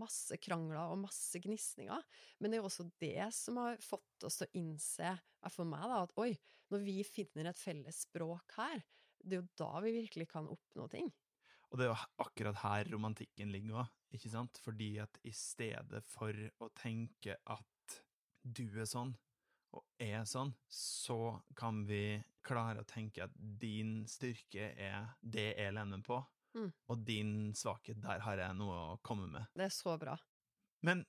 masse 0.00 0.38
krangler 0.42 0.94
og 0.94 1.02
masse 1.04 1.40
gnisninger, 1.44 2.06
men 2.40 2.50
det 2.50 2.58
er 2.58 2.64
jo 2.64 2.70
også 2.70 2.88
det 3.02 3.28
som 3.36 3.60
har 3.62 3.78
fått 3.84 4.26
oss 4.26 4.40
til 4.40 4.48
å 4.48 4.62
innse, 4.62 5.14
for 5.52 5.68
meg, 5.68 5.84
da, 5.86 6.02
at 6.06 6.16
oi, 6.18 6.32
når 6.74 6.82
vi 6.82 6.98
finner 7.06 7.52
et 7.52 7.60
felles 7.60 8.02
språk 8.08 8.56
her, 8.58 8.82
det 9.26 9.38
er 9.38 9.42
jo 9.42 9.48
da 9.58 9.70
vi 9.84 9.94
virkelig 10.00 10.28
kan 10.30 10.48
oppnå 10.50 10.88
ting. 10.90 11.10
Og 11.70 11.78
det 11.78 11.86
er 11.86 11.92
jo 11.92 12.24
akkurat 12.24 12.60
her 12.62 12.90
romantikken 12.92 13.50
ligger 13.52 13.82
òg, 13.82 13.94
ikke 14.14 14.30
sant? 14.32 14.60
Fordi 14.62 14.90
at 15.02 15.18
i 15.26 15.32
stedet 15.34 16.02
for 16.08 16.36
å 16.62 16.70
tenke 16.78 17.38
at 17.42 17.96
du 18.46 18.64
er 18.78 18.86
sånn, 18.88 19.14
og 19.76 19.82
er 20.00 20.22
sånn, 20.28 20.52
så 20.70 21.36
kan 21.58 21.82
vi 21.88 22.20
klare 22.46 22.84
å 22.84 22.88
tenke 22.88 23.26
at 23.26 23.34
din 23.34 24.04
styrke 24.08 24.70
er 24.72 25.10
det 25.20 25.50
jeg 25.58 25.74
lener 25.74 26.04
på, 26.06 26.20
mm. 26.56 26.70
og 26.92 27.02
din 27.08 27.34
svakhet, 27.58 27.98
der 28.04 28.22
har 28.24 28.40
jeg 28.40 28.58
noe 28.58 28.78
å 28.94 28.96
komme 29.04 29.26
med. 29.32 29.50
Det 29.58 29.66
er 29.66 29.74
så 29.74 29.96
bra. 30.00 30.14
Men 30.86 31.02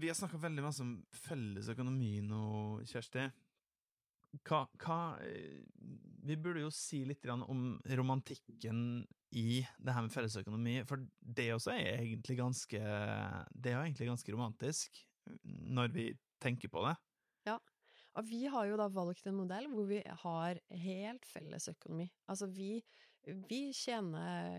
vi 0.00 0.08
har 0.08 0.16
snakka 0.16 0.40
veldig 0.40 0.64
masse 0.64 0.84
om 0.84 0.96
felles 1.12 1.68
økonomi 1.68 2.20
nå, 2.24 2.42
Kjersti. 2.88 3.28
Hva, 4.46 4.64
hva, 4.78 5.18
eh, 5.26 5.62
Vi 6.22 6.36
burde 6.38 6.62
jo 6.62 6.70
si 6.70 7.02
litt 7.08 7.26
om 7.26 7.80
romantikken 7.98 9.06
i 9.34 9.60
det 9.78 9.94
her 9.94 10.04
med 10.04 10.12
fellesøkonomi, 10.14 10.80
for 10.86 11.02
det 11.20 11.52
også 11.54 11.74
er 11.74 12.02
egentlig 12.02 12.38
ganske 12.38 12.80
Det 12.80 13.72
er 13.72 13.82
egentlig 13.82 14.10
ganske 14.10 14.34
romantisk, 14.34 15.00
når 15.44 15.94
vi 15.94 16.06
tenker 16.42 16.70
på 16.72 16.82
det. 16.86 16.96
Ja. 17.46 17.58
Og 18.18 18.26
vi 18.26 18.44
har 18.50 18.66
jo 18.66 18.78
da 18.80 18.88
valgt 18.90 19.26
en 19.30 19.38
modell 19.38 19.68
hvor 19.70 19.86
vi 19.86 20.00
har 20.02 20.58
helt 20.82 21.26
felles 21.30 21.68
økonomi. 21.70 22.08
Altså 22.30 22.48
vi, 22.50 22.80
vi 23.46 23.60
tjener 23.76 24.50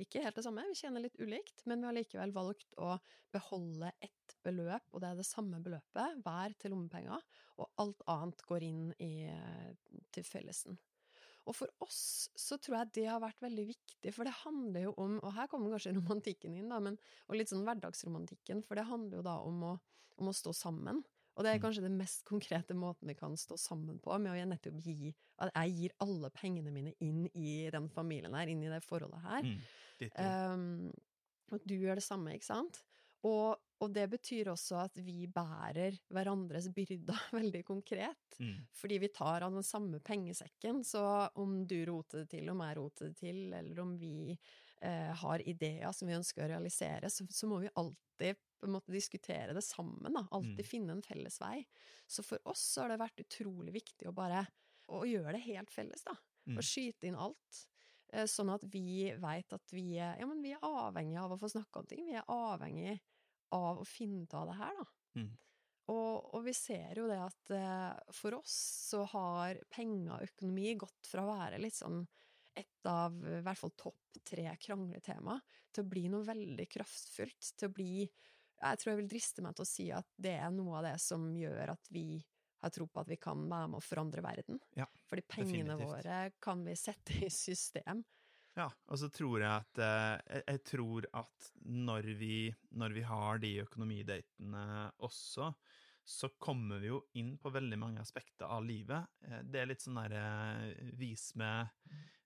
ikke 0.00 0.22
helt 0.24 0.38
det 0.38 0.46
samme, 0.46 0.64
vi 0.70 0.78
tjener 0.78 1.04
litt 1.04 1.20
ulikt, 1.20 1.64
men 1.68 1.82
vi 1.82 1.90
har 1.90 1.98
likevel 1.98 2.32
valgt 2.36 2.78
å 2.80 2.96
beholde 3.34 3.92
ett 4.00 4.13
beløp, 4.44 4.86
og 4.92 5.02
det 5.02 5.10
er 5.10 5.20
det 5.20 5.28
samme 5.28 5.60
beløpet, 5.64 6.18
hver 6.24 6.56
til 6.60 6.74
lommepenger, 6.74 7.22
og 7.58 7.70
alt 7.82 8.02
annet 8.10 8.42
går 8.48 8.66
inn 8.66 8.90
i, 9.02 9.12
til 10.14 10.26
fellesen. 10.28 10.78
Og 11.44 11.56
for 11.56 11.84
oss 11.84 12.28
så 12.40 12.56
tror 12.60 12.78
jeg 12.78 12.92
det 12.96 13.08
har 13.10 13.20
vært 13.22 13.42
veldig 13.44 13.66
viktig, 13.68 14.12
for 14.16 14.24
det 14.24 14.32
handler 14.38 14.86
jo 14.86 14.94
om 15.00 15.18
Og 15.20 15.34
her 15.36 15.48
kommer 15.50 15.74
kanskje 15.74 15.92
romantikken 15.98 16.56
inn, 16.56 16.70
da, 16.72 16.80
men, 16.82 16.96
og 17.28 17.38
litt 17.38 17.52
sånn 17.52 17.66
hverdagsromantikken, 17.66 18.62
for 18.64 18.80
det 18.80 18.86
handler 18.88 19.20
jo 19.20 19.26
da 19.26 19.36
om 19.44 19.66
å, 19.72 19.74
om 20.22 20.30
å 20.30 20.36
stå 20.36 20.54
sammen. 20.56 21.02
Og 21.34 21.42
det 21.42 21.50
er 21.50 21.58
mm. 21.58 21.64
kanskje 21.64 21.84
den 21.84 21.98
mest 21.98 22.24
konkrete 22.30 22.76
måten 22.78 23.10
vi 23.10 23.18
kan 23.18 23.36
stå 23.38 23.58
sammen 23.60 24.00
på, 24.02 24.14
med 24.22 24.32
å 24.32 24.48
nettopp 24.48 24.80
gi 24.84 25.12
At 25.42 25.52
jeg 25.52 25.76
gir 25.78 25.96
alle 26.04 26.30
pengene 26.34 26.72
mine 26.74 26.94
inn 27.04 27.26
i 27.34 27.68
den 27.74 27.90
familien 27.92 28.36
her, 28.38 28.50
inn 28.50 28.62
i 28.64 28.72
det 28.72 28.84
forholdet 28.86 29.24
her. 29.26 29.50
Mm. 29.50 29.58
Um, 30.18 30.92
og 31.52 31.66
du 31.68 31.76
gjør 31.76 32.00
det 32.00 32.06
samme, 32.06 32.32
ikke 32.34 32.48
sant? 32.48 32.80
Og, 33.24 33.56
og 33.80 33.92
det 33.94 34.04
betyr 34.12 34.50
også 34.52 34.78
at 34.82 34.98
vi 35.00 35.24
bærer 35.32 35.96
hverandres 36.12 36.68
byrder 36.76 37.20
veldig 37.38 37.62
konkret. 37.66 38.38
Mm. 38.40 38.66
Fordi 38.76 38.98
vi 39.00 39.08
tar 39.14 39.46
av 39.46 39.54
den 39.56 39.64
samme 39.66 40.00
pengesekken, 40.04 40.82
så 40.84 41.04
om 41.40 41.62
du 41.68 41.78
roter 41.88 42.24
det 42.24 42.30
til, 42.36 42.50
om 42.52 42.60
jeg 42.66 42.78
roter 42.80 43.10
det 43.10 43.16
til, 43.22 43.40
eller 43.52 43.80
om 43.84 43.94
vi 44.00 44.34
eh, 44.84 45.12
har 45.24 45.44
ideer 45.48 45.92
som 45.96 46.10
vi 46.10 46.18
ønsker 46.18 46.44
å 46.44 46.50
realisere, 46.52 47.08
så, 47.10 47.24
så 47.32 47.48
må 47.50 47.62
vi 47.64 47.72
alltid 47.80 48.36
på 48.60 48.68
en 48.68 48.76
måte 48.76 48.92
diskutere 48.94 49.52
det 49.56 49.64
sammen, 49.66 50.12
da. 50.14 50.26
Alltid 50.32 50.64
Mm. 50.64 50.68
finne 50.68 50.92
en 50.94 51.02
felles 51.04 51.40
vei. 51.42 51.64
Så 52.08 52.22
for 52.24 52.38
oss 52.48 52.62
har 52.80 52.88
det 52.92 53.00
vært 53.00 53.20
utrolig 53.24 53.72
viktig 53.74 54.06
å 54.08 54.14
bare 54.16 54.44
å 54.92 55.02
gjøre 55.08 55.34
det 55.38 55.42
helt 55.48 55.72
felles, 55.72 56.04
da. 56.06 56.14
Mm. 56.48 56.58
Og 56.60 56.64
skyte 56.68 57.08
inn 57.08 57.16
alt. 57.16 57.64
Eh, 58.12 58.26
Sånn 58.30 58.52
at 58.52 58.62
vi 58.70 59.10
veit 59.20 59.52
at 59.56 59.72
vi 59.72 59.96
er, 59.96 60.18
ja, 60.20 60.26
men 60.28 60.42
vi 60.44 60.52
er 60.54 60.64
avhengig 60.64 61.18
av 61.20 61.32
å 61.34 61.38
få 61.40 61.48
snakke 61.52 61.80
om 61.82 61.88
ting. 61.90 62.04
Vi 62.06 62.16
er 62.20 62.24
avhengig 62.30 62.98
av 63.54 63.80
å 63.80 63.88
finne 63.88 64.24
ut 64.24 64.36
av 64.36 64.50
det 64.50 64.58
her, 64.58 64.76
da. 64.80 64.86
Mm. 65.20 65.32
Og, 65.92 66.34
og 66.34 66.44
vi 66.46 66.54
ser 66.56 66.96
jo 66.96 67.06
det 67.10 67.18
at 67.20 67.50
eh, 67.52 68.12
for 68.16 68.38
oss 68.38 68.54
så 68.88 69.02
har 69.12 69.58
penger 69.72 70.14
og 70.14 70.30
økonomi 70.30 70.72
gått 70.80 71.10
fra 71.10 71.26
å 71.26 71.34
være 71.34 71.60
sånn 71.72 72.00
et 72.54 72.88
av 72.88 73.16
i 73.18 73.40
hvert 73.42 73.58
fall 73.58 73.74
topp 73.76 74.20
tre 74.24 74.46
krangletema 74.62 75.36
til 75.74 75.84
å 75.84 75.90
bli 75.90 76.06
noe 76.12 76.24
veldig 76.26 76.66
kraftfullt. 76.70 77.50
Til 77.58 77.68
å 77.68 77.74
bli 77.74 77.96
Jeg 78.04 78.80
tror 78.80 78.92
jeg 78.92 79.00
vil 79.02 79.10
driste 79.10 79.42
meg 79.44 79.56
til 79.58 79.66
å 79.66 79.68
si 79.68 79.88
at 79.92 80.08
det 80.16 80.36
er 80.38 80.54
noe 80.54 80.78
av 80.78 80.86
det 80.86 80.94
som 81.02 81.26
gjør 81.36 81.74
at 81.74 81.90
vi 81.92 82.22
har 82.64 82.72
tro 82.72 82.86
på 82.88 83.02
at 83.02 83.10
vi 83.10 83.18
kan 83.20 83.42
være 83.50 83.68
med 83.74 83.80
å 83.82 83.84
forandre 83.84 84.22
verden. 84.24 84.60
Ja, 84.78 84.86
Fordi 85.10 85.24
pengene 85.28 85.74
definitivt. 85.74 85.90
våre 85.90 86.20
kan 86.40 86.62
vi 86.64 86.76
sette 86.80 87.18
i 87.26 87.30
system. 87.30 88.00
Ja, 88.54 88.68
og 88.86 88.98
så 89.00 89.08
tror 89.10 89.42
jeg 89.42 89.50
at 89.50 89.78
eh, 89.82 90.42
jeg- 90.46 90.62
tror 90.70 91.06
at 91.12 91.48
når 91.66 92.06
vi, 92.20 92.54
når 92.70 92.94
vi 92.94 93.02
har 93.02 93.38
de 93.42 93.50
økonomidatene 93.64 94.92
også, 95.02 95.48
så 96.04 96.28
kommer 96.38 96.78
vi 96.78 96.86
jo 96.92 97.00
inn 97.18 97.36
på 97.38 97.50
veldig 97.50 97.78
mange 97.80 98.00
aspekter 98.00 98.46
av 98.46 98.62
livet. 98.64 99.08
Eh, 99.26 99.42
Det 99.42 99.60
er 99.60 99.66
litt 99.66 99.82
sånn 99.82 99.98
derre 99.98 100.92
vis 100.94 101.34
med, 101.34 101.68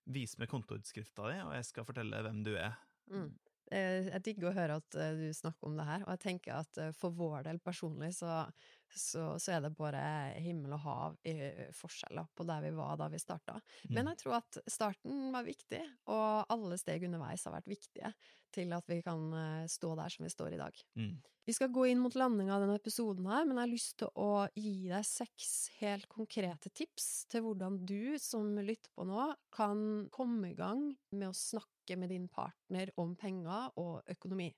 vis 0.05 0.37
med 0.37 0.49
kontoutskrifta 0.49 1.31
di, 1.33 1.39
og 1.41 1.53
jeg 1.57 1.65
skal 1.65 1.85
fortelle 1.85 2.21
hvem 2.21 2.43
du 2.45 2.55
er. 2.57 2.77
Mm. 3.09 3.29
Eh, 3.71 4.07
Jeg 4.09 4.23
digger 4.25 4.49
å 4.49 4.53
høre 4.55 4.77
at 4.81 4.95
eh, 4.97 5.15
du 5.17 5.33
snakker 5.33 5.69
om 5.69 5.77
det 5.77 5.85
her, 5.85 6.03
og 6.05 6.13
jeg 6.15 6.23
tenker 6.25 6.55
at 6.61 6.77
eh, 6.81 6.91
for 6.97 7.13
vår 7.17 7.43
del 7.49 7.59
personlig 7.61 8.13
så, 8.17 8.45
så, 8.95 9.23
så 9.41 9.55
er 9.55 9.61
det 9.65 9.73
bare 9.77 10.01
himmel 10.41 10.73
og 10.77 10.83
hav 10.85 11.17
i 11.27 11.33
forskjeller 11.75 12.29
på 12.35 12.45
der 12.49 12.63
vi 12.65 12.71
var 12.77 12.97
da 12.99 13.09
vi 13.11 13.19
starta. 13.21 13.59
Men 13.93 14.07
Mm. 14.07 14.11
jeg 14.11 14.21
tror 14.23 14.37
at 14.39 14.59
starten 14.69 15.31
var 15.35 15.43
viktig, 15.47 15.81
og 16.09 16.45
alle 16.49 16.77
steg 16.81 17.03
underveis 17.07 17.45
har 17.45 17.53
vært 17.57 17.69
viktige 17.69 18.13
til 18.55 18.73
at 18.73 18.87
vi 18.89 19.01
kan 19.05 19.27
eh, 19.33 19.67
stå 19.69 19.95
der 19.99 20.09
som 20.09 20.25
vi 20.25 20.31
står 20.33 20.55
i 20.55 20.61
dag. 20.61 20.79
Mm. 20.97 21.19
Vi 21.49 21.53
skal 21.57 21.71
gå 21.73 21.87
inn 21.89 22.01
mot 22.01 22.13
landinga 22.13 22.53
av 22.55 22.61
denne 22.61 22.75
episoden 22.77 23.25
her, 23.25 23.45
men 23.47 23.57
jeg 23.57 23.63
har 23.63 23.71
lyst 23.71 23.93
til 24.01 24.09
å 24.21 24.29
gi 24.53 24.73
deg 24.91 25.05
seks 25.07 25.53
helt 25.79 26.05
konkrete 26.11 26.69
tips 26.77 27.25
til 27.31 27.41
hvordan 27.45 27.79
du 27.89 28.19
som 28.21 28.51
lytter 28.61 28.91
på 28.93 29.07
nå, 29.09 29.31
kan 29.55 29.81
komme 30.13 30.51
i 30.51 30.57
gang 30.57 30.83
med 31.15 31.31
å 31.31 31.33
snakke 31.37 31.97
med 31.97 32.13
din 32.13 32.27
partner 32.29 32.91
om 33.01 33.15
penger 33.17 33.71
og 33.81 34.03
økonomi. 34.13 34.51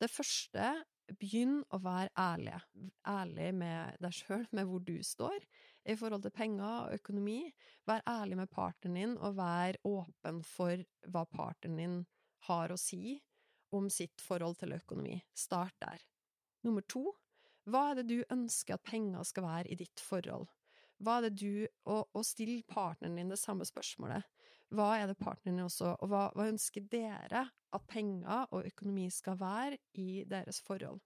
Det 0.00 0.08
første, 0.08 0.68
begynn 1.18 1.60
å 1.74 1.80
være 1.82 2.10
ærlig. 2.18 2.58
Ærlig 3.08 3.48
med 3.56 4.00
deg 4.02 4.14
sjøl, 4.14 4.46
med 4.56 4.68
hvor 4.68 4.82
du 4.84 4.96
står 5.06 5.46
i 5.88 5.96
forhold 5.98 6.24
til 6.26 6.34
penger 6.34 6.68
og 6.68 6.94
økonomi. 6.98 7.40
Vær 7.88 8.04
ærlig 8.08 8.38
med 8.40 8.52
partneren 8.52 8.98
din, 8.98 9.16
og 9.18 9.38
vær 9.38 9.78
åpen 9.88 10.42
for 10.46 10.84
hva 11.08 11.24
partneren 11.30 11.80
din 11.80 11.98
har 12.48 12.72
å 12.72 12.78
si 12.80 13.18
om 13.76 13.90
sitt 13.92 14.22
forhold 14.24 14.58
til 14.60 14.74
økonomi. 14.76 15.18
Start 15.36 15.76
der. 15.82 16.00
Nummer 16.66 16.84
to, 16.84 17.06
hva 17.70 17.90
er 17.90 18.00
det 18.00 18.08
du 18.10 18.18
ønsker 18.32 18.76
at 18.76 18.86
penger 18.86 19.24
skal 19.28 19.46
være 19.46 19.70
i 19.72 19.78
ditt 19.80 20.02
forhold? 20.02 20.48
Hva 21.00 21.18
er 21.18 21.28
det 21.28 21.36
du, 21.40 21.66
og, 21.88 22.10
og 22.12 22.24
still 22.26 22.60
partneren 22.68 23.16
din 23.16 23.32
det 23.32 23.40
samme 23.40 23.64
spørsmålet. 23.68 24.26
Hva 24.70 24.92
er 25.00 25.08
det 25.10 25.18
partneren 25.18 25.58
din 25.58 25.66
også, 25.66 25.96
og 25.98 26.10
hva, 26.12 26.26
hva 26.36 26.46
ønsker 26.50 26.84
dere 26.90 27.46
at 27.74 27.86
penger 27.90 28.50
og 28.54 28.66
økonomi 28.68 29.08
skal 29.10 29.38
være 29.40 29.80
i 29.98 30.22
deres 30.30 30.60
forhold? 30.62 31.00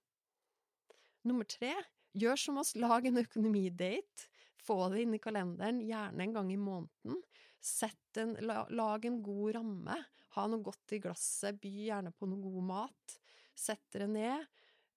Nummer 1.24 1.48
tre, 1.48 1.72
gjør 2.12 2.40
som 2.40 2.61
oss, 2.61 2.74
lag 2.77 3.07
en 3.09 3.22
økonomidate. 3.22 4.29
Få 4.64 4.77
det 4.92 5.05
inn 5.05 5.16
i 5.16 5.20
kalenderen, 5.20 5.81
gjerne 5.85 6.24
en 6.24 6.37
gang 6.37 6.53
i 6.53 6.61
måneden. 6.61 7.22
En, 8.20 8.35
lag 8.44 9.07
en 9.09 9.18
god 9.24 9.57
ramme. 9.57 9.96
Ha 10.37 10.46
noe 10.50 10.64
godt 10.64 10.96
i 10.96 11.00
glasset, 11.05 11.57
by 11.61 11.72
gjerne 11.88 12.12
på 12.16 12.29
noe 12.29 12.44
god 12.44 12.68
mat. 12.68 13.16
Sett 13.57 13.85
dere 13.94 14.09
ned. 14.11 14.46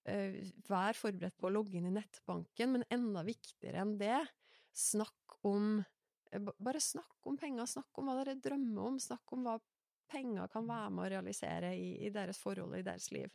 eh, 0.08 0.40
vær 0.68 0.96
forberedt 0.96 1.36
på 1.36 1.48
å 1.48 1.52
logge 1.52 1.76
inn 1.76 1.88
i 1.90 1.92
nettbanken, 1.92 2.76
men 2.76 2.84
enda 2.92 3.24
viktigere 3.26 3.82
enn 3.82 3.98
det, 4.00 4.22
snakk 4.72 5.36
om 5.48 5.82
Bare 6.36 6.80
snakk 6.80 7.26
om 7.30 7.38
penger, 7.40 7.66
snakk 7.66 8.00
om 8.00 8.08
hva 8.08 8.18
dere 8.20 8.38
drømmer 8.42 8.90
om, 8.90 9.00
snakk 9.00 9.34
om 9.36 9.46
hva 9.46 9.56
penger 10.08 10.48
kan 10.52 10.68
være 10.68 10.92
med 10.94 11.04
å 11.04 11.10
realisere 11.16 11.74
i, 11.76 11.90
i 12.06 12.12
deres 12.12 12.40
forhold 12.40 12.72
og 12.74 12.80
i 12.80 12.86
deres 12.86 13.10
liv. 13.14 13.32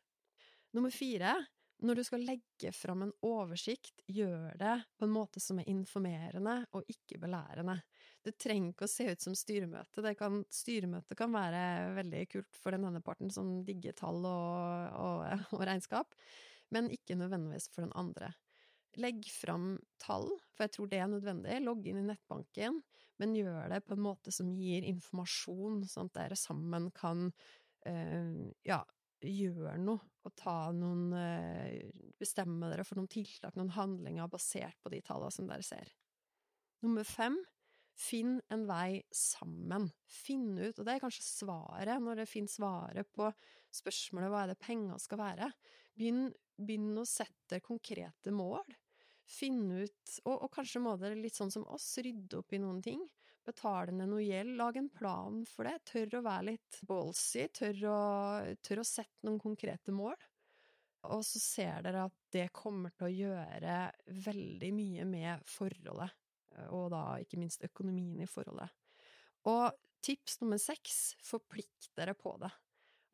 Nummer 0.74 0.94
fire, 0.94 1.36
når 1.84 2.00
du 2.00 2.04
skal 2.08 2.24
legge 2.26 2.72
fram 2.74 3.04
en 3.06 3.14
oversikt, 3.28 4.02
gjør 4.08 4.54
det 4.60 4.76
på 4.98 5.06
en 5.06 5.14
måte 5.14 5.42
som 5.44 5.60
er 5.60 5.70
informerende 5.70 6.56
og 6.78 6.88
ikke 6.90 7.20
belærende. 7.22 7.76
Det 8.24 8.38
trenger 8.40 8.72
ikke 8.72 8.88
å 8.88 8.94
se 8.94 9.10
ut 9.12 9.26
som 9.26 9.36
styremøte. 9.38 10.04
Det 10.06 10.14
kan, 10.20 10.40
styremøte 10.54 11.18
kan 11.20 11.34
være 11.34 11.94
veldig 11.98 12.24
kult 12.32 12.62
for 12.62 12.76
den 12.76 12.88
ene 12.88 13.04
parten 13.04 13.34
som 13.34 13.60
digger 13.68 13.98
tall 14.00 14.24
og, 14.24 14.96
og, 14.96 15.28
og 15.58 15.66
regnskap, 15.68 16.16
men 16.74 16.90
ikke 16.94 17.20
nødvendigvis 17.20 17.70
for 17.74 17.86
den 17.86 17.94
andre. 18.00 18.32
Legg 19.02 19.26
fram 19.34 19.78
tall, 20.02 20.28
for 20.54 20.66
jeg 20.66 20.76
tror 20.76 20.90
det 20.92 21.00
er 21.02 21.10
nødvendig. 21.10 21.60
Logg 21.66 21.88
inn 21.90 22.02
i 22.04 22.08
nettbanken, 22.08 22.82
men 23.22 23.38
gjør 23.38 23.72
det 23.72 23.84
på 23.88 23.96
en 23.96 24.04
måte 24.06 24.34
som 24.34 24.52
gir 24.58 24.86
informasjon, 24.90 25.84
sånn 25.90 26.12
at 26.12 26.20
dere 26.20 26.38
sammen 26.38 26.90
kan 26.96 27.30
eh, 27.90 28.52
ja, 28.68 28.82
gjøre 29.24 29.78
noe 29.82 30.12
og 30.24 30.36
ta 30.40 30.58
noen 30.76 31.12
eh, 31.18 31.90
Bestemme 32.20 32.70
dere 32.72 32.86
for 32.88 33.00
noen 33.00 33.10
tiltak, 33.12 33.58
noen 33.60 33.74
handlinger 33.76 34.30
basert 34.32 34.78
på 34.80 34.92
de 34.94 35.02
tallene 35.04 35.34
som 35.34 35.50
dere 35.50 35.66
ser. 35.66 35.90
Nummer 36.86 37.04
fem, 37.08 37.36
finn 38.00 38.38
en 38.54 38.64
vei 38.70 39.02
sammen. 39.14 39.90
Finn 40.08 40.54
ut, 40.56 40.78
og 40.78 40.86
det 40.86 40.96
er 40.96 41.04
kanskje 41.04 41.26
svaret, 41.26 41.98
når 42.00 42.22
det 42.22 42.30
finnes 42.32 42.56
svaret 42.56 43.10
på 43.16 43.28
spørsmålet 43.74 44.32
hva 44.32 44.46
er 44.46 44.54
det 44.54 44.62
penger 44.64 45.02
skal 45.04 45.20
være. 45.20 45.50
Begynn, 46.00 46.30
begynn 46.56 47.02
å 47.02 47.06
sette 47.08 47.60
konkrete 47.66 48.32
mål. 48.32 48.64
Finn 49.30 49.66
ut, 49.72 50.16
og, 50.26 50.44
og 50.46 50.50
kanskje 50.54 50.82
må 50.84 50.96
dere 51.00 51.18
litt 51.20 51.38
sånn 51.38 51.52
som 51.54 51.66
oss, 51.72 51.88
rydde 52.04 52.42
opp 52.42 52.54
i 52.54 52.62
noen 52.62 52.82
ting. 52.84 53.04
Betale 53.44 53.92
ned 53.96 54.12
noe 54.12 54.24
gjeld, 54.24 54.56
lag 54.60 54.78
en 54.80 54.90
plan 54.92 55.42
for 55.48 55.68
det. 55.68 55.78
Tør 55.90 56.20
å 56.20 56.26
være 56.28 56.48
litt 56.54 56.80
ballsy, 56.88 57.48
tør 57.52 57.82
å, 57.92 57.98
tør 58.64 58.84
å 58.84 58.88
sette 58.88 59.28
noen 59.28 59.42
konkrete 59.42 59.96
mål. 59.96 60.16
Og 61.12 61.24
så 61.28 61.42
ser 61.44 61.82
dere 61.84 62.06
at 62.08 62.16
det 62.32 62.46
kommer 62.56 62.94
til 62.96 63.10
å 63.10 63.16
gjøre 63.16 63.80
veldig 64.24 64.70
mye 64.76 65.08
med 65.08 65.44
forholdet, 65.52 66.14
og 66.72 66.86
da 66.94 67.04
ikke 67.20 67.42
minst 67.42 67.66
økonomien 67.68 68.22
i 68.24 68.30
forholdet. 68.30 68.72
Og 69.52 69.76
tips 70.04 70.40
nummer 70.40 70.62
seks, 70.62 71.18
forplikt 71.24 71.92
dere 72.00 72.16
på 72.16 72.38
det. 72.40 72.52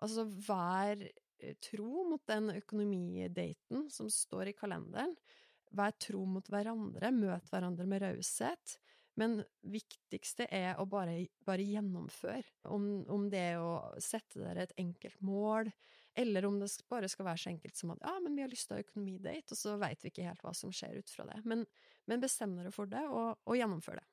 Altså 0.06 0.28
vær 0.30 1.02
eh, 1.02 1.56
tro 1.64 2.06
mot 2.08 2.22
den 2.30 2.54
økonomidaten 2.54 3.90
som 3.94 4.10
står 4.14 4.52
i 4.52 4.58
kalenderen. 4.58 5.16
Vær 5.78 5.94
tro 6.02 6.24
mot 6.26 6.48
hverandre, 6.50 7.12
møt 7.14 7.50
hverandre 7.52 7.86
med 7.90 8.02
raushet. 8.04 8.78
Men 9.20 9.42
viktigste 9.68 10.48
er 10.54 10.80
å 10.80 10.86
bare, 10.90 11.26
bare 11.46 11.66
gjennomføre. 11.66 12.46
Om, 12.72 12.90
om 13.12 13.28
det 13.32 13.58
å 13.60 13.74
sette 14.02 14.40
dere 14.40 14.64
et 14.66 14.76
enkelt 14.80 15.20
mål, 15.26 15.72
eller 16.20 16.46
om 16.48 16.60
det 16.60 16.70
bare 16.92 17.10
skal 17.12 17.28
være 17.28 17.42
så 17.44 17.52
enkelt 17.52 17.78
som 17.80 17.94
at 17.94 18.02
ja, 18.04 18.16
men 18.24 18.36
vi 18.36 18.44
har 18.44 18.52
lyst 18.52 18.70
til 18.70 18.76
å 18.76 18.80
ha 18.80 18.86
økonomidate, 18.86 19.54
og 19.54 19.60
så 19.60 19.76
veit 19.80 20.04
vi 20.04 20.12
ikke 20.12 20.28
helt 20.28 20.42
hva 20.44 20.54
som 20.58 20.72
skjer 20.74 21.02
ut 21.02 21.12
fra 21.12 21.28
det. 21.30 21.42
Men, 21.48 21.66
men 22.10 22.24
bestem 22.24 22.56
dere 22.58 22.72
for 22.76 22.90
det, 22.92 23.04
og, 23.08 23.40
og 23.44 23.60
gjennomfør 23.60 24.00
det. 24.02 24.08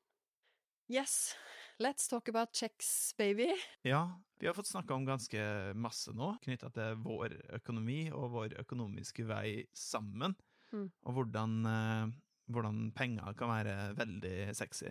Yes, 0.93 1.35
let's 1.83 2.07
talk 2.11 2.29
about 2.31 2.55
checks, 2.55 3.15
baby. 3.19 3.49
Ja, 3.83 4.05
vi 4.39 4.47
har 4.47 4.55
fått 4.55 4.71
snakka 4.71 4.95
om 4.95 5.07
ganske 5.07 5.41
masse 5.75 6.15
nå, 6.15 6.37
knytta 6.45 6.71
til 6.75 7.01
vår 7.03 7.35
økonomi 7.59 8.05
og 8.15 8.31
vår 8.37 8.59
økonomiske 8.63 9.27
vei 9.27 9.65
sammen, 9.75 10.37
Mm. 10.73 10.89
og 11.07 11.13
hvordan, 11.15 11.53
eh, 11.71 12.15
hvordan 12.53 12.93
penger 12.93 13.33
kan 13.39 13.49
være 13.49 13.97
veldig 13.97 14.57
sexy. 14.57 14.91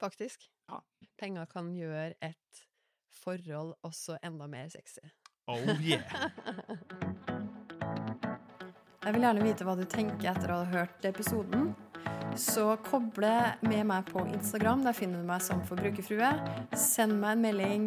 Faktisk. 0.00 0.48
Ja. 0.68 0.80
Penger 1.18 1.44
kan 1.44 1.72
gjøre 1.74 2.14
et 2.20 2.66
forhold 3.22 3.74
også 3.86 4.18
enda 4.24 4.46
mer 4.46 4.68
sexy. 4.68 5.06
Oh 5.46 5.62
yeah! 5.80 6.02
Jeg 9.06 9.14
vil 9.14 9.22
gjerne 9.22 9.42
vite 9.46 9.62
hva 9.62 9.76
du 9.78 9.84
tenker 9.86 10.32
etter 10.32 10.50
å 10.50 10.56
ha 10.64 10.66
hørt 10.66 11.04
episoden. 11.06 11.68
Så 12.34 12.72
koble 12.88 13.30
med 13.62 13.84
meg 13.86 14.08
på 14.10 14.24
Instagram. 14.26 14.82
Der 14.82 14.96
finner 14.98 15.22
du 15.22 15.28
meg 15.28 15.44
som 15.46 15.60
forbrukerfrue. 15.68 16.32
Send 16.74 17.14
meg 17.22 17.36
en 17.36 17.44
melding. 17.44 17.86